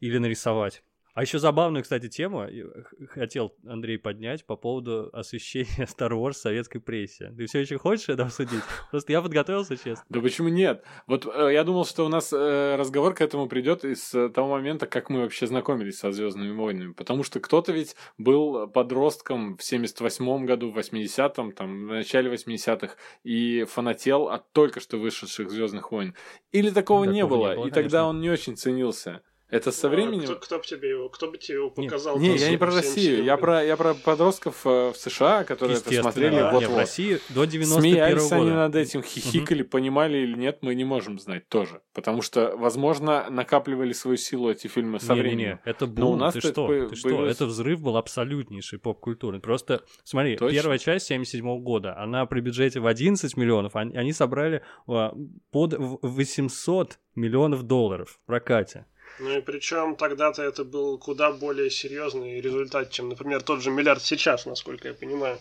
[0.00, 0.82] Или нарисовать.
[1.18, 5.66] А еще забавную, кстати, тему х- хотел Андрей поднять по поводу освещения
[5.98, 7.34] Star Wars в советской прессе.
[7.36, 8.62] Ты все еще хочешь это обсудить?
[8.92, 10.04] Просто я подготовился, честно.
[10.08, 10.84] Да почему нет?
[11.08, 14.50] Вот э, я думал, что у нас э, разговор к этому придет из э, того
[14.50, 16.92] момента, как мы вообще знакомились со Звездными войнами.
[16.92, 22.94] Потому что кто-то ведь был подростком в 78-м году, в 80-м, там, в начале 80-х,
[23.24, 26.14] и фанател от только что вышедших Звездных войн.
[26.52, 28.06] Или такого, не, Такого было, не было, и тогда конечно.
[28.06, 29.20] он не очень ценился.
[29.50, 30.24] Это со А временем.
[30.24, 32.18] Кто, кто бы тебе его, кто бы тебе его Не, показал?
[32.18, 35.90] Не, я не про Россию, я про, я про подростков э, в США, которые это
[35.90, 36.48] смотрели да.
[36.48, 36.74] Не, вот-вот.
[36.74, 41.18] в России до 91 Смеялись они над этим, хихикали, понимали или нет, мы не можем
[41.18, 41.80] знать тоже.
[41.94, 45.38] Потому что, возможно, накапливали свою силу эти фильмы со временем.
[45.38, 47.80] Не-не-не, это Но бум, у нас ты это что, по- ты что, появилось- это взрыв
[47.80, 49.40] был абсолютнейший поп-культуры.
[49.40, 50.54] Просто, смотри, Точно.
[50.54, 55.14] первая часть 77 года, она при бюджете в 11 миллионов, они, они собрали а,
[55.50, 58.84] под в- 800 миллионов долларов в прокате.
[59.18, 64.02] Ну и причем тогда-то это был куда более серьезный результат, чем, например, тот же миллиард
[64.02, 65.38] сейчас, насколько я понимаю.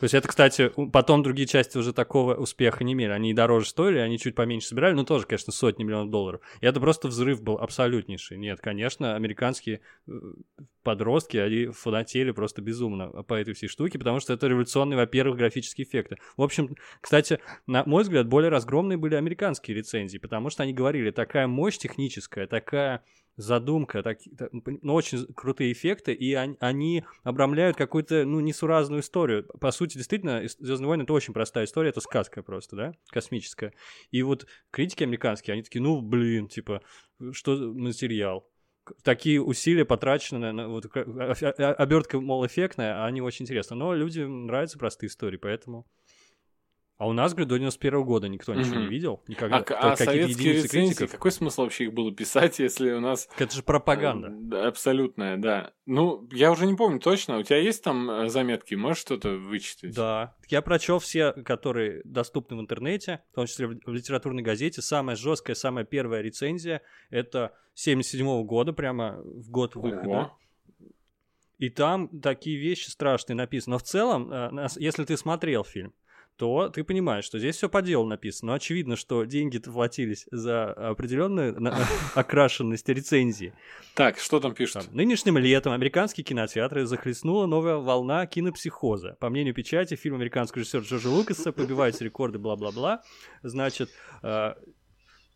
[0.00, 3.10] То есть это, кстати, потом другие части уже такого успеха не имели.
[3.10, 6.40] Они и дороже стоили, они чуть поменьше собирали, но тоже, конечно, сотни миллионов долларов.
[6.62, 8.38] И это просто взрыв был абсолютнейший.
[8.38, 10.12] Нет, конечно, американские э,
[10.82, 15.86] подростки, они фанатели просто безумно по этой всей штуке, потому что это революционные, во-первых, графические
[15.86, 16.16] эффекты.
[16.38, 21.10] В общем, кстати, на мой взгляд, более разгромные были американские рецензии, потому что они говорили,
[21.10, 23.04] такая мощь техническая, такая
[23.36, 29.44] задумка, так, та- ну, очень крутые эффекты, и они, они обрамляют какую-то, ну, несуразную историю.
[29.60, 33.72] По сути, действительно, Звездные войны это очень простая история, это сказка просто, да, космическая.
[34.10, 36.82] И вот критики американские, они такие, ну, блин, типа,
[37.32, 38.46] что материал?
[39.04, 43.76] Такие усилия потрачены на, вот, к- а- а- обертка, мол, эффектная, а они очень интересны.
[43.76, 45.86] Но людям нравятся простые истории, поэтому...
[47.00, 48.90] А у нас, говорю, до 91 года никто ничего не Мгм.
[48.90, 49.22] видел.
[49.26, 49.56] Никогда.
[49.56, 51.12] А, а советские рецензии, критиков.
[51.12, 53.26] какой смысл вообще их было писать, если у нас...
[53.38, 54.54] Это же пропаганда.
[54.54, 55.72] Э, Абсолютная, да.
[55.86, 57.38] Ну, я уже не помню точно.
[57.38, 58.74] У тебя есть там э, заметки?
[58.74, 59.94] Можешь что-то вычитать?
[59.94, 60.34] Да.
[60.50, 64.82] Я прочел все, которые доступны в интернете, в том числе в литературной газете.
[64.82, 70.06] Самая жесткая, самая первая рецензия это 77 года, прямо в год выхода.
[70.06, 70.38] Ого.
[71.56, 73.72] И там такие вещи страшные написаны.
[73.72, 75.94] Но в целом, э, если ты смотрел фильм,
[76.40, 78.52] то ты понимаешь, что здесь все по делу написано.
[78.52, 83.52] Но очевидно, что деньги-то платились за определенную на- окрашенность рецензии.
[83.94, 84.86] Так, что там пишут?
[84.86, 89.18] Там, Нынешним летом американские кинотеатры захлестнула новая волна кинопсихоза.
[89.20, 93.02] По мнению печати, фильм американского режиссера Джорджа Лукаса побивает рекорды, бла-бла-бла.
[93.42, 93.90] Значит,
[94.22, 94.54] э,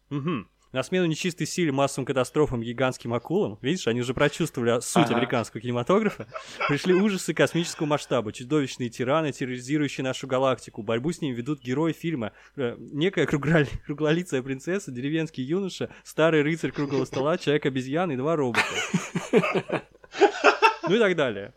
[0.08, 0.48] мгм.
[0.74, 5.14] На смену нечистой силе, массовым катастрофам, гигантским акулам, видишь, они уже прочувствовали суть Ага.
[5.14, 6.26] американского кинематографа,
[6.68, 10.82] пришли ужасы космического масштаба, чудовищные тираны, терроризирующие нашу галактику.
[10.82, 12.32] Борьбу с ними ведут герои фильма.
[12.56, 18.64] Э, Некая кругло- круглолицая принцесса, деревенский юноша, старый рыцарь круглого стола, человек-обезьян и два робота.
[20.86, 21.54] Ну и так далее.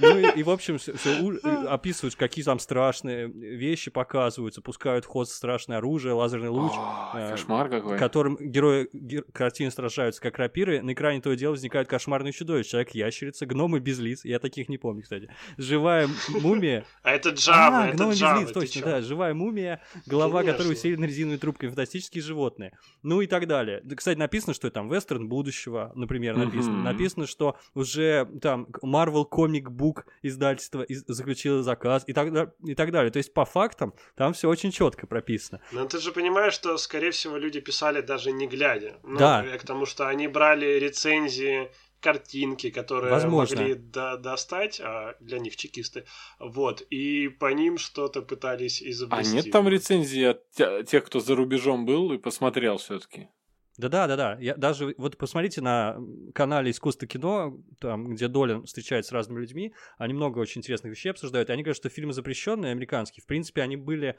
[0.00, 0.92] Ну и, и в общем, все,
[1.68, 6.72] описывают, какие там страшные вещи показываются, пускают в ход страшное оружие, лазерный луч.
[6.74, 7.98] О, э, Кошмар какой.
[7.98, 12.70] которым герои ге- картины сражаются как рапиры, на экране то и дело возникают кошмарные чудовища,
[12.70, 15.30] человек-ящерица, гномы без лиц, я таких не помню, кстати.
[15.56, 20.42] Живая мумия, А это Java, а, это гномы без лиц, точно, да, живая мумия, голова
[20.42, 23.80] которой усилена резиновыми трубками, фантастические животные, ну и так далее.
[23.84, 26.82] Да, Кстати, написано, что это там вестерн будущего, например, написано.
[26.82, 32.28] Написано, что уже там Marvel Comic Book издательство из- заключило заказ и так,
[32.64, 33.10] и так далее.
[33.10, 35.60] То есть по фактам там все очень четко прописано.
[35.72, 38.98] Но ты же понимаешь, что, скорее всего, люди писали даже не глядя.
[39.02, 39.42] Ну, Да.
[39.58, 43.56] к тому, что они брали рецензии, картинки, которые Возможно.
[43.56, 46.04] могли до- достать, а для них чекисты,
[46.38, 49.34] вот, и по ним что-то пытались А изобрести.
[49.34, 53.22] нет там рецензии от те- тех, кто за рубежом был и посмотрел все-таки?
[53.22, 53.37] Да-да,
[53.78, 54.36] да-да.
[54.40, 55.96] Я даже вот посмотрите на
[56.34, 61.10] канале Искусство кино, там, где Долин встречается с разными людьми, они много очень интересных вещей
[61.10, 61.48] обсуждают.
[61.50, 64.16] Они говорят, что фильмы запрещенные, американские, в принципе, они были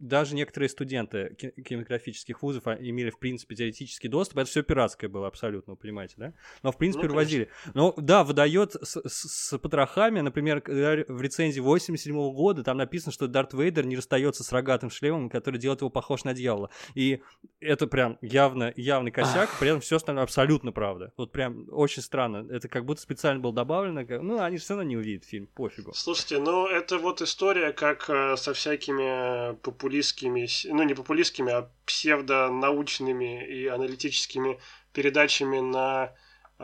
[0.00, 4.38] даже некоторые студенты ки- кинематографических вузов а, имели, в принципе, теоретический доступ.
[4.38, 6.32] Это все пиратское было абсолютно, вы понимаете, да?
[6.62, 7.48] Но, в принципе, Ну, привозили.
[7.74, 13.26] Но, да, выдает с, с- с потрохами, например, в рецензии 87 года там написано, что
[13.28, 16.70] Дарт Вейдер не расстается с рогатым шлемом, который делает его похож на дьявола.
[16.94, 17.20] И
[17.60, 21.12] это прям явно, явный косяк, при этом все остальное абсолютно правда.
[21.16, 22.46] Вот прям очень странно.
[22.50, 24.04] Это как будто специально было добавлено.
[24.06, 25.92] как- Ну, они же все равно не увидят фильм, пофигу.
[25.94, 33.46] Слушайте, ну это вот история, как э, со всякими популистскими, ну не популистскими, а псевдонаучными
[33.46, 34.58] и аналитическими
[34.92, 36.12] передачами на
[36.58, 36.62] э,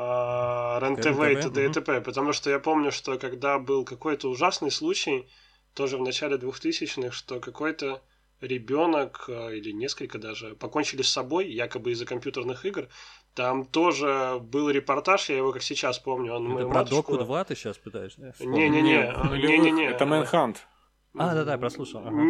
[0.81, 1.67] РЕН-ТВ и т.д.
[1.67, 2.01] и т.п.
[2.01, 5.29] Потому что я помню, что когда был какой-то ужасный случай,
[5.75, 8.03] тоже в начале 2000-х, что какой-то
[8.41, 12.89] ребенок э, или несколько даже покончили с собой, якобы из-за компьютерных игр.
[13.35, 17.45] Там тоже был репортаж, я его как сейчас помню, он Это про матушку- Доку 2
[17.45, 18.21] ты сейчас пытаешься?
[18.41, 19.15] Не-не-не,
[19.47, 19.87] не-не-не.
[19.87, 20.67] Это Мэнхант.
[21.15, 22.29] А, да-да, прослушал, ага.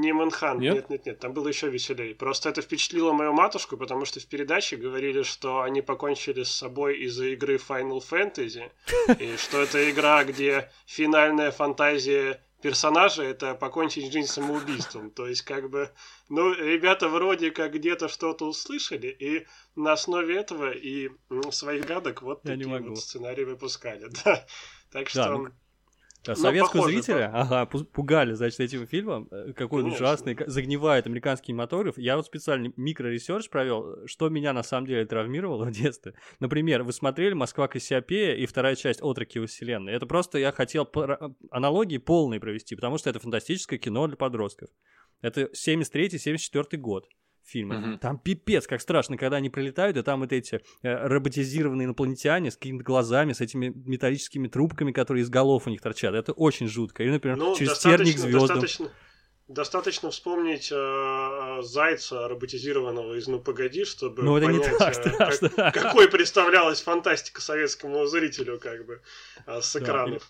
[0.00, 0.74] Не, Мэнхан, Нет?
[0.74, 2.14] нет, нет, нет, там было еще веселее.
[2.14, 6.98] Просто это впечатлило мою матушку, потому что в передаче говорили, что они покончили с собой
[7.00, 8.70] из-за игры Final Fantasy,
[9.18, 15.10] и что это игра, где финальная фантазия персонажа это покончить жизнь самоубийством.
[15.10, 15.90] То есть, как бы,
[16.28, 19.46] ну, ребята вроде как где-то что-то услышали, и
[19.76, 21.10] на основе этого и
[21.50, 24.08] своих догадок вот Я такие вот сценарии выпускали.
[24.24, 24.46] Да.
[24.90, 25.24] Так что...
[25.24, 25.48] Да, Ну,
[26.34, 31.48] советского похоже, зрителя, ага, пу- пугали, значит, этим фильмом, э, какой он ужасный, загнивает американский
[31.48, 31.98] кинематограф.
[31.98, 36.14] Я вот специально микро- research провел, что меня на самом деле травмировало в детстве.
[36.40, 39.92] Например, вы смотрели «Москва Кассиопея» и вторая часть «Отроки вселенной».
[39.92, 40.88] Это просто я хотел
[41.50, 44.70] аналогии полные провести, потому что это фантастическое кино для подростков.
[45.20, 47.08] Это 73-74 год
[47.48, 47.78] фильма.
[47.78, 47.98] Мгм.
[47.98, 52.56] Там пипец, как страшно, когда они прилетают, и там вот эти э, роботизированные инопланетяне с
[52.56, 56.14] какими-то глазами, с этими металлическими трубками, которые из голов у них торчат.
[56.14, 57.02] Это очень жутко.
[57.02, 58.40] Или, например, Ну, через терник достаточно, звездам.
[58.48, 58.90] достаточно,
[59.48, 65.12] достаточно вспомнить э, зайца роботизированного из «Ну, погоди», чтобы Ну, это не понять, так э,
[65.14, 65.48] страшно.
[65.48, 69.00] как- какой представлялась фантастика советскому зрителю, как бы,
[69.46, 70.28] э, с Да, экранов.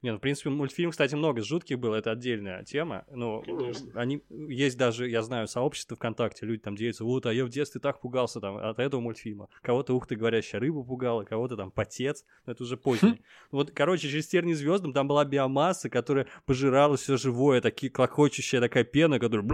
[0.00, 3.04] Не, ну, в принципе, мультфильм, кстати, много жутких было, это отдельная тема.
[3.10, 3.90] Но Конечно.
[3.94, 7.80] они есть даже, я знаю, сообщество ВКонтакте, люди там делятся, вот, а я в детстве
[7.80, 9.48] так пугался там от этого мультфильма.
[9.60, 13.20] Кого-то, ух ты, говорящая рыба пугала, кого-то там потец, но это уже поздний.
[13.50, 18.84] Вот, короче, через терни звездам там была биомасса, которая пожирала все живое, такие клокочущая такая
[18.84, 19.46] пена, которая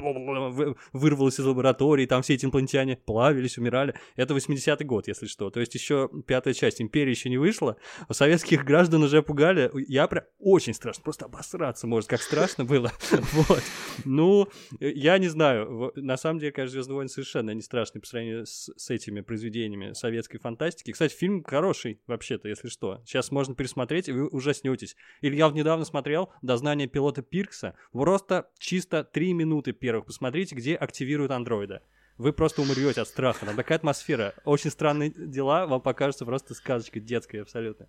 [0.93, 3.95] вырвалась из лаборатории, там все эти инопланетяне плавились, умирали.
[4.17, 5.51] Это 80-й год, если что.
[5.51, 7.77] То есть еще пятая часть Империи еще не вышла,
[8.09, 9.71] а советских граждан уже пугали.
[9.87, 12.93] Я прям очень страшно, просто обосраться может, как страшно было.
[13.11, 13.63] Вот.
[14.05, 14.49] Ну,
[14.81, 15.93] я не знаю.
[15.97, 19.93] На самом деле, конечно, Звездные войны совершенно не страшны по сравнению с, с этими произведениями
[19.93, 20.93] советской фантастики.
[20.93, 23.01] Кстати, фильм хороший, вообще-то, если что.
[23.05, 24.97] Сейчас можно пересмотреть, и вы ужаснетесь.
[25.21, 27.75] Или я недавно смотрел «Дознание пилота Пиркса».
[27.93, 31.83] Просто чисто три минуты первых посмотрите, где активируют андроида.
[32.17, 33.45] Вы просто умрете от страха.
[33.47, 34.35] Там такая атмосфера.
[34.45, 37.89] Очень странные дела вам покажутся просто сказочкой детской абсолютно.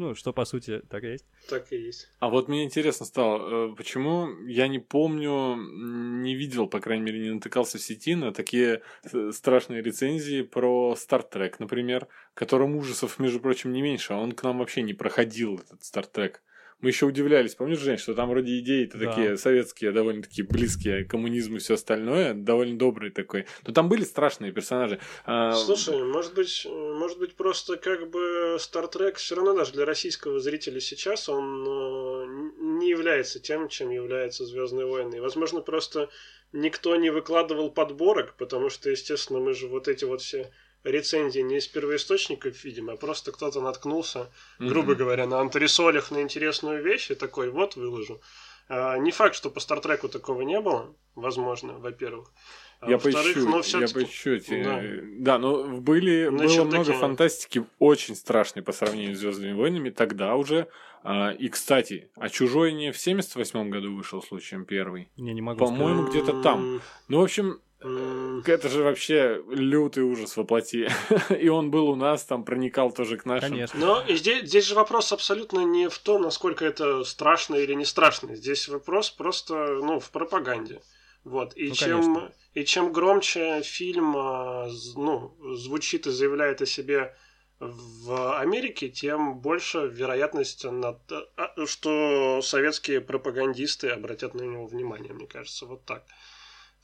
[0.00, 1.26] Ну, что по сути так и есть.
[1.46, 2.08] Так и есть.
[2.20, 7.20] А вот мне интересно стало, э, почему я не помню, не видел, по крайней мере,
[7.20, 8.80] не натыкался в сети на такие
[9.12, 14.32] э, страшные рецензии про Star Trek, например, которым ужасов, между прочим, не меньше, а он
[14.32, 16.36] к нам вообще не проходил, этот Star Trek.
[16.80, 19.06] Мы еще удивлялись, помнишь, Жень, что там вроде идеи-то Да.
[19.06, 23.46] такие советские, довольно-таки близкие к коммунизму и все остальное, довольно добрый такой.
[23.66, 24.98] Но там были страшные персонажи.
[25.26, 29.84] А, Слушай, может быть, может быть, просто как бы Star Trek все равно даже для
[29.84, 32.26] российского зрителя сейчас он э,
[32.60, 35.16] не является тем, чем является Звездные войны.
[35.16, 36.08] И, возможно, просто
[36.52, 40.50] никто не выкладывал подборок, потому что, естественно, мы же вот эти вот все
[40.84, 46.82] рецензии не из первоисточников, видимо, а просто кто-то наткнулся, грубо говоря, на антресолях на интересную
[46.82, 48.20] вещь и такой, вот, выложу.
[48.68, 52.32] А, не факт, что по Стартреку такого не было, возможно, во-первых.
[52.80, 54.38] А я поищу, но я поищу.
[54.64, 54.82] Да.
[55.18, 60.34] да, но были, на было много фантастики очень страшной по сравнению с Звездными войнами тогда
[60.36, 60.68] уже.
[61.02, 65.10] А, и, кстати, а Чужой не в 78 году вышел случаем первый.
[65.16, 66.80] Не, не могу По-моему, где-то там.
[67.08, 70.88] Ну, в общем, это же вообще лютый ужас воплоти.
[71.30, 73.50] и он был у нас, там проникал тоже к нашим.
[73.50, 73.80] Конечно.
[73.80, 78.34] Но здесь, здесь же вопрос абсолютно не в том, насколько это страшно или не страшно.
[78.36, 80.82] Здесь вопрос просто ну, в пропаганде.
[81.24, 81.56] Вот.
[81.56, 87.14] И, ну, чем, и чем громче фильм а, ну, звучит и заявляет о себе
[87.60, 95.12] в Америке, тем больше вероятность, на то, а, что советские пропагандисты обратят на него внимание,
[95.12, 96.04] мне кажется, вот так.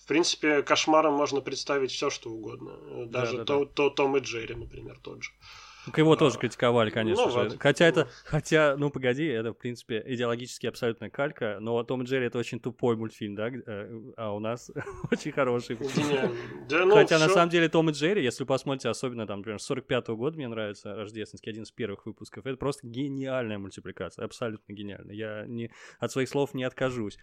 [0.07, 3.07] В принципе, кошмаром можно представить все, что угодно.
[3.07, 3.71] Даже да, да, то, да.
[3.75, 5.33] то Том и Джерри, например, тот же.
[5.97, 7.39] Его тоже критиковали, конечно ну, же.
[7.39, 7.57] Вот.
[7.61, 12.27] Хотя это, хотя, ну погоди, это, в принципе, идеологически абсолютно калька, но Том и Джерри
[12.27, 14.71] это очень тупой мультфильм, да, э, а у нас
[15.13, 15.79] очень хороший.
[16.71, 20.17] Ну, хотя на самом деле Том и Джерри, если вы посмотрите, особенно там, например, 45-го
[20.17, 25.15] года мне нравится рождественский, один из первых выпусков, это просто гениальная мультипликация, абсолютно гениальная.
[25.15, 27.19] Я не, от своих слов не откажусь.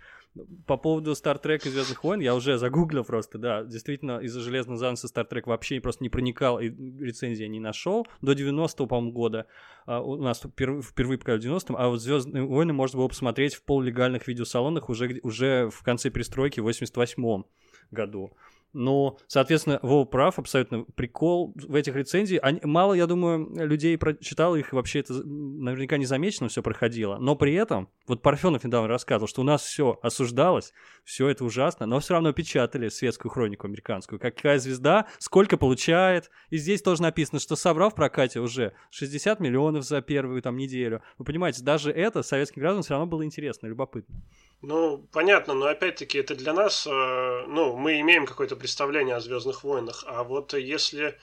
[0.66, 4.78] По поводу Star Trek и Звездных войн, я уже загуглил просто, да, действительно, из-за железного
[4.78, 9.12] занавеса Star Trek вообще просто не проникал и рецензии не нашел до 90 90-го, по-моему,
[9.12, 9.48] года.
[9.86, 13.64] А, у нас впервые показали в 90-м, а вот «Звездные войны» можно было посмотреть в
[13.64, 17.46] полулегальных видеосалонах уже, уже в конце перестройки в 88-м
[17.92, 18.36] году.
[18.74, 22.44] Но, соответственно, Вова прав, абсолютно прикол в этих рецензиях.
[22.44, 27.18] Они, мало, я думаю, людей прочитало их, вообще это наверняка не замечено все проходило.
[27.18, 31.86] Но при этом, вот Парфенов недавно рассказывал, что у нас все осуждалось, все это ужасно,
[31.86, 34.20] но все равно печатали светскую хронику американскую.
[34.20, 36.32] Какая звезда, сколько получает.
[36.50, 41.02] И здесь тоже написано, что собрал в прокате уже 60 миллионов за первую там неделю.
[41.18, 44.16] Вы понимаете, даже это советским гражданам все равно было интересно, любопытно.
[44.62, 49.66] Ну, понятно, но опять-таки это для нас, э, ну, мы имеем какое-то представление о Звездных
[49.66, 51.20] войнах, а вот если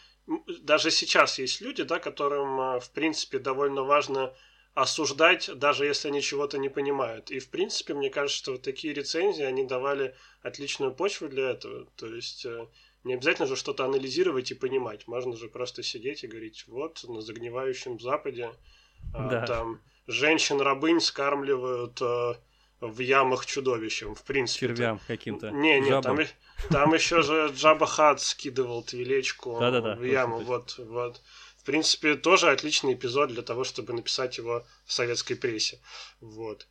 [0.60, 4.34] даже сейчас есть люди, да, которым, э, в принципе, довольно важно
[4.74, 7.30] осуждать, даже если они чего-то не понимают.
[7.30, 11.86] И, в принципе, мне кажется, что вот такие рецензии, они давали отличную почву для этого.
[11.96, 12.66] То есть, э,
[13.04, 15.08] не обязательно же что-то анализировать и понимать.
[15.08, 18.50] Можно же просто сидеть и говорить, вот, на загнивающем Западе
[19.14, 19.46] да.
[19.46, 21.98] там женщин-рабынь скармливают
[22.80, 24.68] в ямах чудовищем, в принципе.
[24.68, 25.50] Червям каким-то.
[25.50, 26.18] Не, не, там,
[26.70, 31.20] там еще же Джаба Хат скидывал твилечку в яму, вот, вот.
[31.58, 35.78] В принципе, тоже отличный эпизод для того, чтобы написать его в советской прессе,
[36.20, 36.66] вот.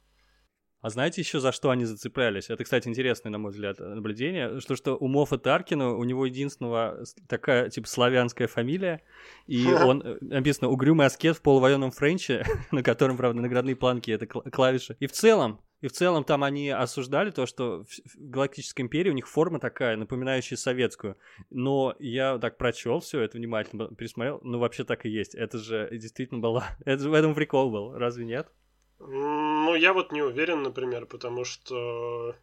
[0.81, 2.49] А знаете еще за что они зацеплялись?
[2.49, 7.03] Это, кстати, интересное, на мой взгляд, наблюдение, что, что у Мофа Таркина, у него единственного
[7.27, 9.01] такая, типа, славянская фамилия,
[9.45, 14.25] и он, э, написано, угрюмый аскет в полувоенном френче, на котором, правда, наградные планки— это
[14.25, 14.95] клавиши.
[15.01, 19.13] И в целом, и в целом там они осуждали то, что в Галактической империи у
[19.13, 21.17] них форма такая, напоминающая советскую.
[21.49, 24.41] Но я так прочел все это внимательно, пересмотрел.
[24.43, 25.35] Ну, вообще так и есть.
[25.35, 26.65] Это же действительно было...
[26.85, 28.51] Это же в этом прикол был, разве нет?
[28.99, 32.35] Ну, я вот не уверен, например, потому что...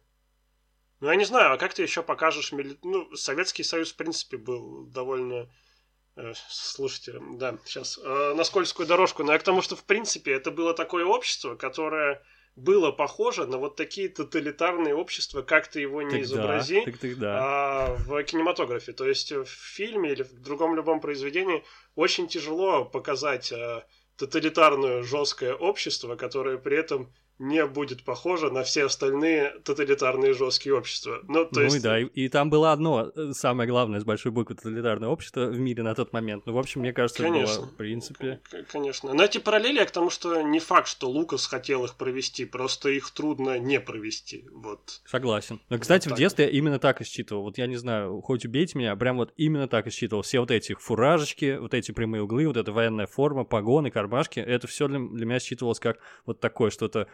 [0.99, 2.51] Ну, я не знаю, а как ты еще покажешь...
[2.51, 2.75] Мили...
[2.81, 5.47] Ну, Советский Союз, в принципе, был довольно...
[6.15, 9.23] Э, слушайте, да, сейчас э, на скользкую дорожку.
[9.23, 12.23] Но я к тому, что, в принципе, это было такое общество, которое
[12.57, 16.97] было похоже на вот такие тоталитарные общества, как ты его не так изобрази, да, так,
[16.97, 17.39] так да.
[17.39, 18.93] а, в кинематографе.
[18.93, 21.63] То есть в фильме или в другом любом произведении
[21.95, 23.85] очень тяжело показать а,
[24.17, 31.19] тоталитарное жесткое общество, которое при этом не будет похоже на все остальные тоталитарные жесткие общества.
[31.27, 31.75] Ну, то ну есть...
[31.77, 35.45] и да, и, и там было одно, э, самое главное, с большой буквы тоталитарное общество
[35.45, 36.45] в мире на тот момент.
[36.45, 38.39] Ну, в общем, мне кажется, конечно, было, в принципе...
[38.71, 39.13] Конечно.
[39.13, 43.11] Но эти параллели к тому, что не факт, что Лукас хотел их провести, просто их
[43.11, 44.45] трудно не провести.
[44.51, 45.01] Вот.
[45.05, 45.61] Согласен.
[45.69, 47.43] Но, кстати, вот в детстве я именно так и считывал.
[47.43, 50.23] Вот я не знаю, хоть убейте меня, прям вот именно так и считывал.
[50.23, 54.67] Все вот эти фуражечки, вот эти прямые углы, вот эта военная форма, погоны, кармашки, это
[54.67, 57.07] все для, для меня считывалось как вот такое что-то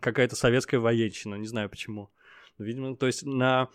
[0.00, 2.10] какая-то советская военщина, не знаю почему.
[2.58, 3.68] Видимо, то есть на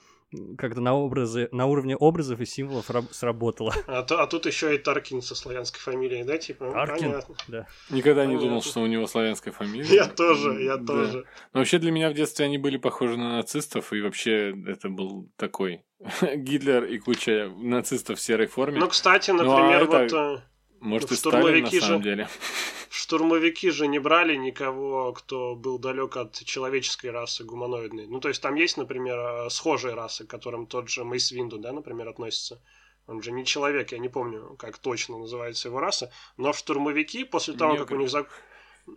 [0.57, 3.73] как-то на образы, на уровне образов и символов сработало.
[3.87, 6.71] А, то, а тут еще и Таркин со славянской фамилией, да, типа?
[6.71, 7.35] Таркин, понятно.
[7.47, 7.67] да.
[7.89, 8.43] Никогда Понятно.
[8.43, 9.95] не думал, что у него славянская фамилия.
[9.95, 10.85] Я тоже, я да.
[10.85, 11.25] тоже.
[11.53, 15.31] Но вообще для меня в детстве они были похожи на нацистов, и вообще это был
[15.37, 15.83] такой
[16.35, 18.79] Гитлер и куча нацистов в серой форме.
[18.79, 20.01] Ну, кстати, например, ну, а вот...
[20.01, 20.43] Это...
[20.81, 22.27] Может, ну, и Сталин на самом деле.
[22.89, 28.07] Штурмовики же не брали никого, кто был далек от человеческой расы гуманоидной.
[28.07, 31.57] Ну, то есть там есть, например, э, схожие расы, к которым тот же Мейс Винду,
[31.59, 32.61] да, например, относится.
[33.07, 36.11] Он же не человек, я не помню, как точно называется его раса.
[36.37, 38.09] Но штурмовики, после того, как у них...
[38.09, 38.27] зак-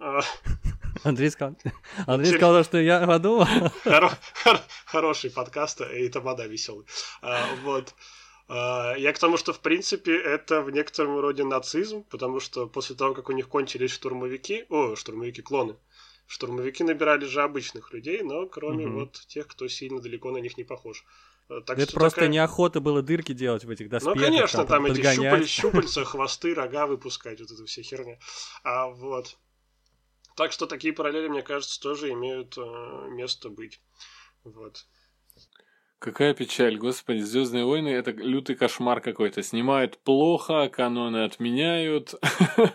[0.00, 0.20] а,
[1.04, 1.56] Андрей сказал,
[2.06, 3.46] Андрей сказал, что я подумал.
[3.84, 4.12] Хоро-
[4.44, 6.86] хор- Хороший подкаст, и тамада веселый.
[7.22, 7.94] А, Вот.
[8.54, 12.94] А, Я к тому, что, в принципе, это в некотором роде нацизм, потому что после
[12.96, 15.76] того, как у них кончились штурмовики, о, штурмовики-клоны,
[16.26, 18.94] штурмовики набирали же обычных людей, но кроме Мгм.
[19.00, 21.02] вот тех, кто сильно далеко на них не похож.
[21.48, 24.22] А, Так Это просто такая- неохота было дырки делать в этих Ну, доспехах.
[24.22, 25.48] конечно, там эти щупаль- подгонять.
[25.48, 28.18] щупальца, хвосты, рога выпускать, вот эта вся херня.
[28.64, 29.38] А вот.
[30.36, 33.80] Так что такие параллели, мне кажется, тоже имеют э, место быть.
[34.44, 34.86] Вот.
[36.02, 39.40] Какая печаль, господи, Звездные войны это лютый кошмар какой-то.
[39.44, 42.14] Снимают плохо, каноны отменяют.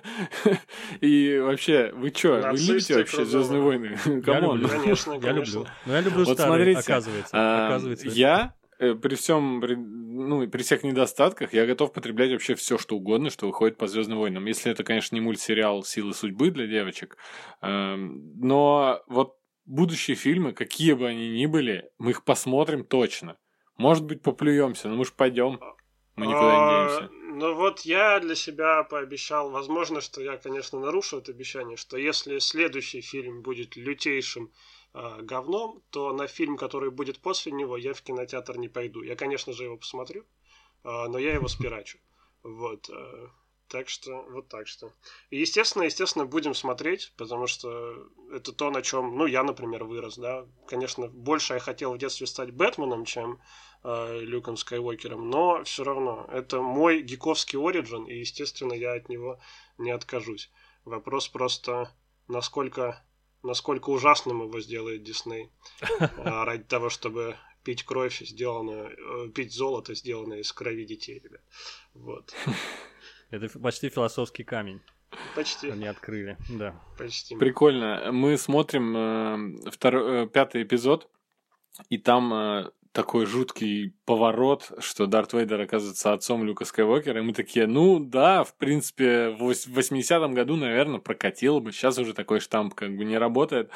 [1.02, 3.26] И вообще, вы чё, вы любите вообще.
[3.26, 3.98] Звездные войны?
[4.24, 4.66] Come on.
[4.66, 5.68] Конечно, Я люблю.
[5.86, 7.32] Но я люблю Вот старые, смотрите, оказывается.
[7.34, 7.80] А.
[8.06, 12.96] Я э, при всем, при- ну, при всех недостатках, я готов потреблять вообще все, что
[12.96, 14.46] угодно, что выходит по Звездным войнам.
[14.46, 17.18] Если это, конечно, не мультсериал Силы судьбы для девочек.
[17.62, 19.37] эм, Но вот
[19.68, 23.38] будущие фильмы, какие бы они ни были, мы их посмотрим точно.
[23.78, 25.60] Может быть, поплюемся, но мы же пойдем.
[26.16, 27.14] Мы никуда не А, денемся.
[27.36, 32.40] Ну вот я для себя пообещал, возможно, что я, конечно, нарушу это обещание, что если
[32.40, 34.52] следующий фильм будет лютейшим
[34.94, 39.04] а, говном, то на фильм, который будет после него, я в кинотеатр не пойду.
[39.04, 40.26] Я, конечно же, его посмотрю,
[40.84, 42.00] а, но я его спирачу.
[42.42, 42.90] Вот.
[42.90, 43.30] а,
[43.70, 44.94] Так что, вот так что.
[45.30, 50.18] И, естественно, естественно, будем смотреть, потому что это то, на чем, ну, я, например, вырос,
[50.18, 50.46] да.
[50.68, 53.42] Конечно, больше я хотел в детстве стать Бэтменом, чем
[53.84, 59.40] э, Люком Скайуокером, но все равно это мой гиковский оригин, и, естественно, я от него
[59.78, 60.50] не откажусь.
[60.86, 61.92] Вопрос просто,
[62.30, 63.04] насколько,
[63.44, 65.52] насколько ужасным его сделает Дисней
[66.00, 71.42] а, ради того, чтобы пить кровь, сделанную, э, пить золото, сделанное из крови детей, ребят.
[71.94, 72.34] Вот.
[73.30, 74.82] Это почти философский камень.
[75.36, 76.38] Почти, Они открыли.
[76.50, 76.76] Да.
[76.98, 77.36] почти.
[77.36, 78.12] Прикольно.
[78.12, 78.96] Мы смотрим
[79.66, 81.10] э, второй, э, пятый эпизод,
[81.90, 87.32] и там э, такой жуткий поворот, что Дарт Вейдер оказывается отцом Люка Скайуокера, и мы
[87.32, 92.16] такие, ну да, в принципе, в вось- в 80-м году, наверное, прокатило бы, сейчас уже
[92.16, 93.70] такой штамп как бы не работает,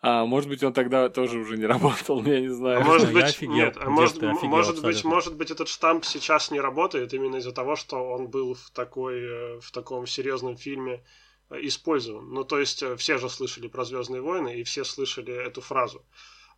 [0.00, 2.82] а может быть, он тогда тоже уже не работал, я не знаю.
[2.82, 3.52] А может Я быть, офигел.
[3.52, 7.50] нет, а может, офигел может быть, может быть, этот штамп сейчас не работает именно из-за
[7.50, 11.02] того, что он был в такой, э, в таком серьезном фильме
[11.50, 12.32] э, использован.
[12.32, 16.04] Ну, то есть, э, все же слышали про Звездные войны, и все слышали эту фразу.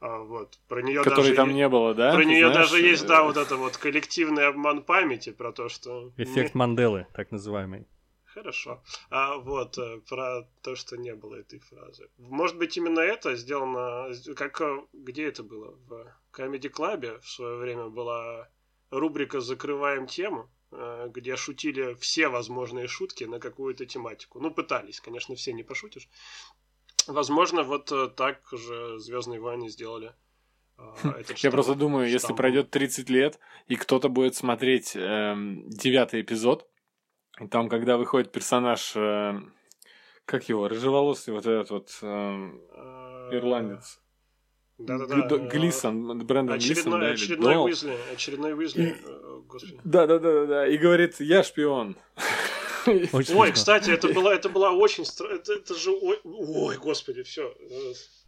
[0.00, 0.58] А, вот.
[0.66, 2.12] Про нее Которой даже там е- не было, да?
[2.12, 2.70] Про Ты нее знаешь?
[2.70, 6.12] даже есть, да, Э, вот это вот коллективный обман памяти про то, что...
[6.16, 7.86] Эффект Манделы, так называемый.
[8.24, 8.82] Хорошо.
[9.10, 12.08] А вот э, про то, что не было этой фразы.
[12.16, 14.08] Может быть, именно это сделано...
[14.36, 14.60] Как...
[14.62, 15.76] э, Где это было?
[15.86, 18.48] В Comedy Club в свое время была
[18.90, 20.48] рубрика «Закрываем тему»,
[21.08, 24.38] где шутили все возможные шутки на какую-то тематику.
[24.40, 26.08] Ну, пытались, конечно, все не пошутишь.
[27.06, 30.12] Возможно, вот э, так же «Звездные войны» сделали
[30.78, 36.20] э, этот Я просто думаю, если пройдет 30 лет, и кто-то будет смотреть эм, девятый
[36.20, 36.68] эпизод,
[37.40, 39.40] и там, когда выходит персонаж, э,
[40.24, 41.98] как его, рыжеволосый вот этот вот
[43.30, 44.00] Э, ирландец.
[44.78, 45.36] Да-да-да.
[45.36, 47.60] Э, Глисон, Брэндон Глисон, Очередной, да?
[47.60, 49.80] Уизли, очередной Уизли, э, господи.
[49.84, 50.66] Да, да, да, да, да.
[50.66, 51.96] И говорит, я шпион.
[52.86, 53.52] Очень Ой, смешно.
[53.52, 57.54] кстати, это была, это была очень стра- это, это же, ой, ой, господи, все,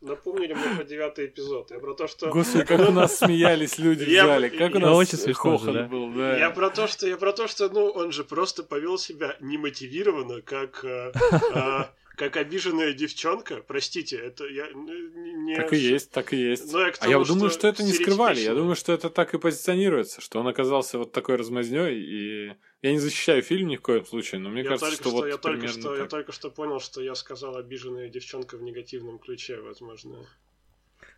[0.00, 1.70] напомнили мне про девятый эпизод.
[1.70, 4.96] Я про то, что, Господи, как у нас смеялись люди в зале, как у нас
[4.96, 6.36] Очень смешно был, да.
[6.36, 10.42] я про то, что, я про то, что, ну, он же просто повел себя немотивированно,
[10.42, 11.12] как, э,
[11.54, 11.84] э,
[12.16, 13.62] как обиженная девчонка.
[13.66, 16.72] Простите, это я не, не- Так и есть, так и есть.
[16.72, 18.40] Ну, я к а я тому, думаю, что что это не скрывали.
[18.40, 21.96] Я думаю, что это так и позиционируется, что он оказался вот такой размазнёй.
[21.96, 22.52] И
[22.82, 25.26] я не защищаю фильм ни в коем случае, но мне Я кажется, что, что, вот
[25.26, 26.10] я только что, я так.
[26.10, 30.18] только что понял, что я сказал обиженная девчонка в негативном ключе, возможно.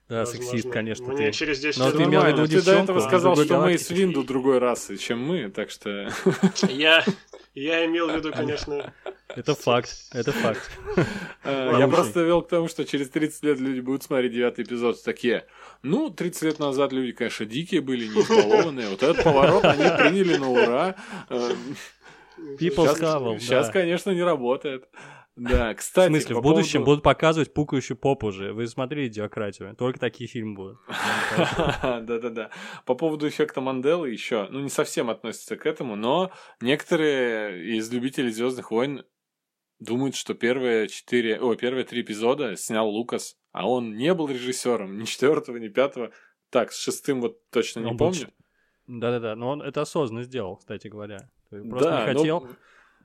[0.07, 0.45] Да, Возможно.
[0.45, 1.07] сексист, конечно.
[1.07, 1.33] Мне ты.
[1.33, 3.43] через 10 Но лет ты имел в виду Нормально, ты до этого а сказал, что
[3.43, 3.49] Мейс
[3.89, 3.93] галактики.
[3.95, 6.11] Винду другой расы, чем мы, так что...
[6.69, 7.03] Я,
[7.55, 8.93] я имел в виду, конечно,
[9.29, 10.71] Это факт, это факт.
[11.47, 11.77] Э.
[11.79, 15.47] Я просто вел к тому, что через 30 лет люди будут смотреть девятый эпизод такие.
[15.83, 18.89] Ну, 30 лет назад люди, конечно, дикие были, не избалованные.
[18.89, 20.95] Вот этот поворот они приняли на ура.
[21.29, 21.51] Э,
[22.59, 24.89] People Сейчас, Scavell, сейчас, конечно, не работает.
[25.37, 28.53] Да, В кстати, смысле, по в будущем поводу- будут показывать пукающую попу уже.
[28.53, 29.75] Вы смотрели идиократию.
[29.77, 30.79] Только такие фильмы будут.
[31.83, 32.51] Да-да-да.
[32.87, 38.31] По поводу эффекта Манделы еще, ну, не совсем относится к этому, но некоторые из любителей
[38.31, 39.05] Звездных войн
[39.85, 44.99] думают, что первые четыре, о, первые три эпизода снял Лукас, а он не был режиссером
[44.99, 46.11] ни четвертого, ни пятого.
[46.51, 48.29] Так, с шестым вот точно не Он помню.
[48.87, 51.31] Да-да-да, но он это осознанно сделал, кстати говоря.
[51.51, 52.49] Просто Да, не но- хотел.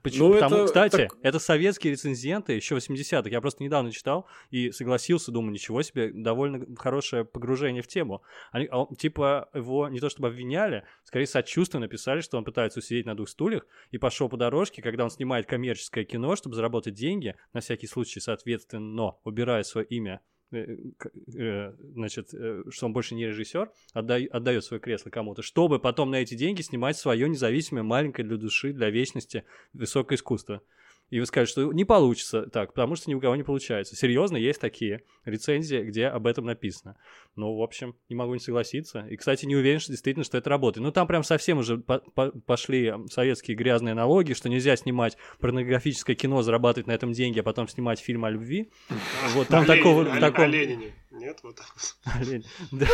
[0.02, 0.28] Почему?
[0.28, 3.28] ну, Потому, это кстати, так- это советские рецензенты еще 80-х.
[3.28, 8.22] Я просто недавно читал и согласился, думаю, ничего себе, довольно хорошее погружение в тему.
[8.52, 13.06] Они, а типа, его не то чтобы обвиняли, скорее сочувственно написали, что он пытается усидеть
[13.06, 17.34] на двух стульях и пошел по дорожке, когда он снимает коммерческое кино, чтобы заработать деньги,
[17.52, 20.20] на всякий случай, соответственно, убирая свое имя
[20.50, 26.34] значит, э, что он больше не режиссер, отдает свое кресло кому-то, чтобы потом на эти
[26.34, 30.62] деньги снимать свое независимое, маленькое для души, для вечности высокое искусство.
[31.10, 33.96] И вы скажете, что не получится так, потому что ни у кого не получается.
[33.96, 36.96] Серьезно, есть такие рецензии, где об этом написано.
[37.34, 39.00] Ну, в общем, не могу не согласиться.
[39.08, 40.84] И, кстати, не уверен, что действительно, что это работает.
[40.84, 46.14] Ну, там прям совсем уже по- по- пошли советские грязные налоги, что нельзя снимать порнографическое
[46.14, 48.70] кино, зарабатывать на этом деньги, а потом снимать фильм о любви.
[49.34, 50.02] Вот там О такого...
[50.04, 50.92] О- Ленине.
[51.10, 52.44] Нет, вот так вот.
[52.70, 52.86] Да.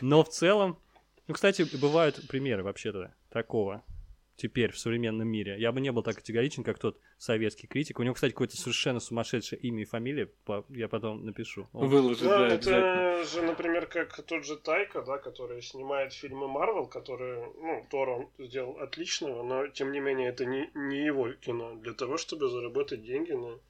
[0.00, 0.78] Но в целом...
[1.28, 3.82] Ну, кстати, бывают примеры вообще-то такого
[4.42, 5.54] теперь в современном мире.
[5.56, 8.00] Я бы не был так категоричен, как тот советский критик.
[8.00, 10.28] У него, кстати, какое-то совершенно сумасшедшее имя и фамилия.
[10.70, 11.68] Я потом напишу.
[11.72, 16.48] Он- Выложить, Да, да, это же, например, как тот же Тайка, да, который снимает фильмы
[16.48, 21.32] Марвел, которые, ну, Тор он сделал отличного, но, тем не менее, это не, не его
[21.34, 21.76] кино.
[21.76, 23.60] Для того, чтобы заработать деньги на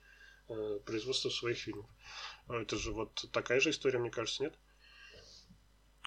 [0.48, 1.86] э, производство своих фильмов.
[2.48, 4.54] А Это же вот такая же история, мне кажется, нет?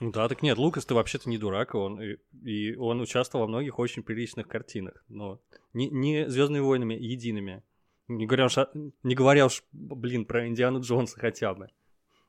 [0.01, 3.49] Ну Да, так нет, Лукас, ты вообще-то не дурак, он, и, и он участвовал во
[3.49, 5.41] многих очень приличных картинах, но
[5.73, 7.63] не, не Звездными войнами едиными.
[8.07, 8.57] Не говоря уж,
[9.03, 11.69] не говоря уж, блин, про Индиану Джонса хотя бы.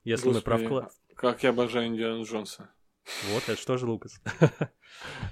[0.05, 0.93] Если мы про Господи, вклад...
[1.17, 2.71] Как я обожаю Индиану Джонса.
[3.33, 4.21] Вот, это что же Лукас?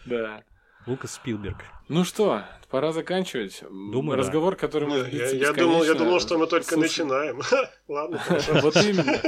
[0.06, 0.42] Да.
[0.86, 1.64] Лукас Спилберг.
[1.88, 3.62] Ну что, пора заканчивать.
[3.62, 4.24] Думаю, да.
[4.24, 7.40] Разговор, который может Я, думал, я думал, что мы только Слушай, начинаем.
[7.88, 8.22] Ладно.
[8.62, 9.18] Вот именно.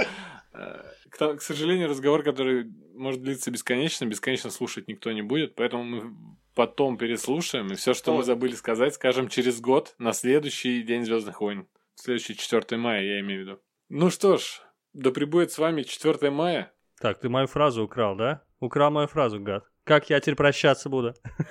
[0.57, 6.17] Э, К сожалению, разговор, который может длиться бесконечно, бесконечно слушать никто не будет, поэтому мы
[6.55, 11.41] потом переслушаем, и все, что мы забыли сказать, скажем через год, на следующий День Звездных
[11.41, 11.69] войн.
[11.95, 13.61] Следующий 4 мая, я имею в виду.
[13.89, 16.73] Ну что ж, да пребудет с вами 4 мая.
[17.01, 18.43] Так, ты мою фразу украл, да?
[18.61, 19.65] Украл мою фразу, гад.
[19.85, 21.15] Как я теперь прощаться буду?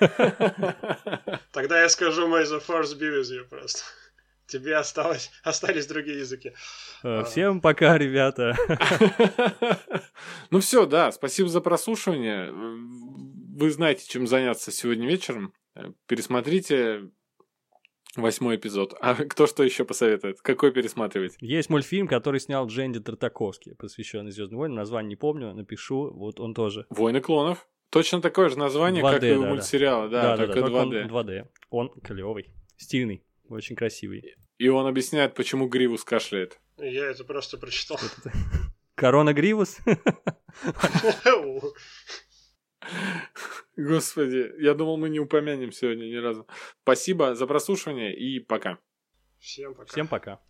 [1.52, 3.82] Тогда я скажу «May the force be with you» просто.
[4.46, 6.52] Тебе осталось, остались другие языки.
[7.02, 8.56] Э, Всем пока, ребята.
[10.50, 12.50] Ну все, да, спасибо за прослушивание.
[12.52, 15.52] Вы знаете, чем заняться сегодня вечером.
[15.74, 17.10] Э, Пересмотрите
[18.16, 18.94] восьмой эпизод.
[19.00, 20.40] А кто что еще посоветует?
[20.40, 21.36] Какой пересматривать?
[21.40, 24.76] Есть мультфильм, который снял Дженди Тартаковский, посвященный Звездным войнам.
[24.76, 26.12] Название не помню, напишу.
[26.14, 26.86] Вот он тоже.
[26.90, 27.66] Войны клонов.
[27.90, 29.48] Точно такое же название, 2D, как и у да, да.
[29.48, 31.08] мультсериала, да, только только он 2D.
[31.08, 31.48] 2D.
[31.70, 34.34] Он клевый, стильный, очень красивый.
[34.58, 36.60] И он объясняет, почему Гривус кашляет.
[36.78, 37.98] Я это просто прочитал.
[38.94, 39.78] Корона Гривус.
[43.76, 46.46] Господи, я думал, мы не упомянем сегодня ни разу.
[46.82, 48.78] Спасибо за прослушивание и пока.
[49.38, 49.90] Всем пока.
[49.90, 50.40] Всем пока.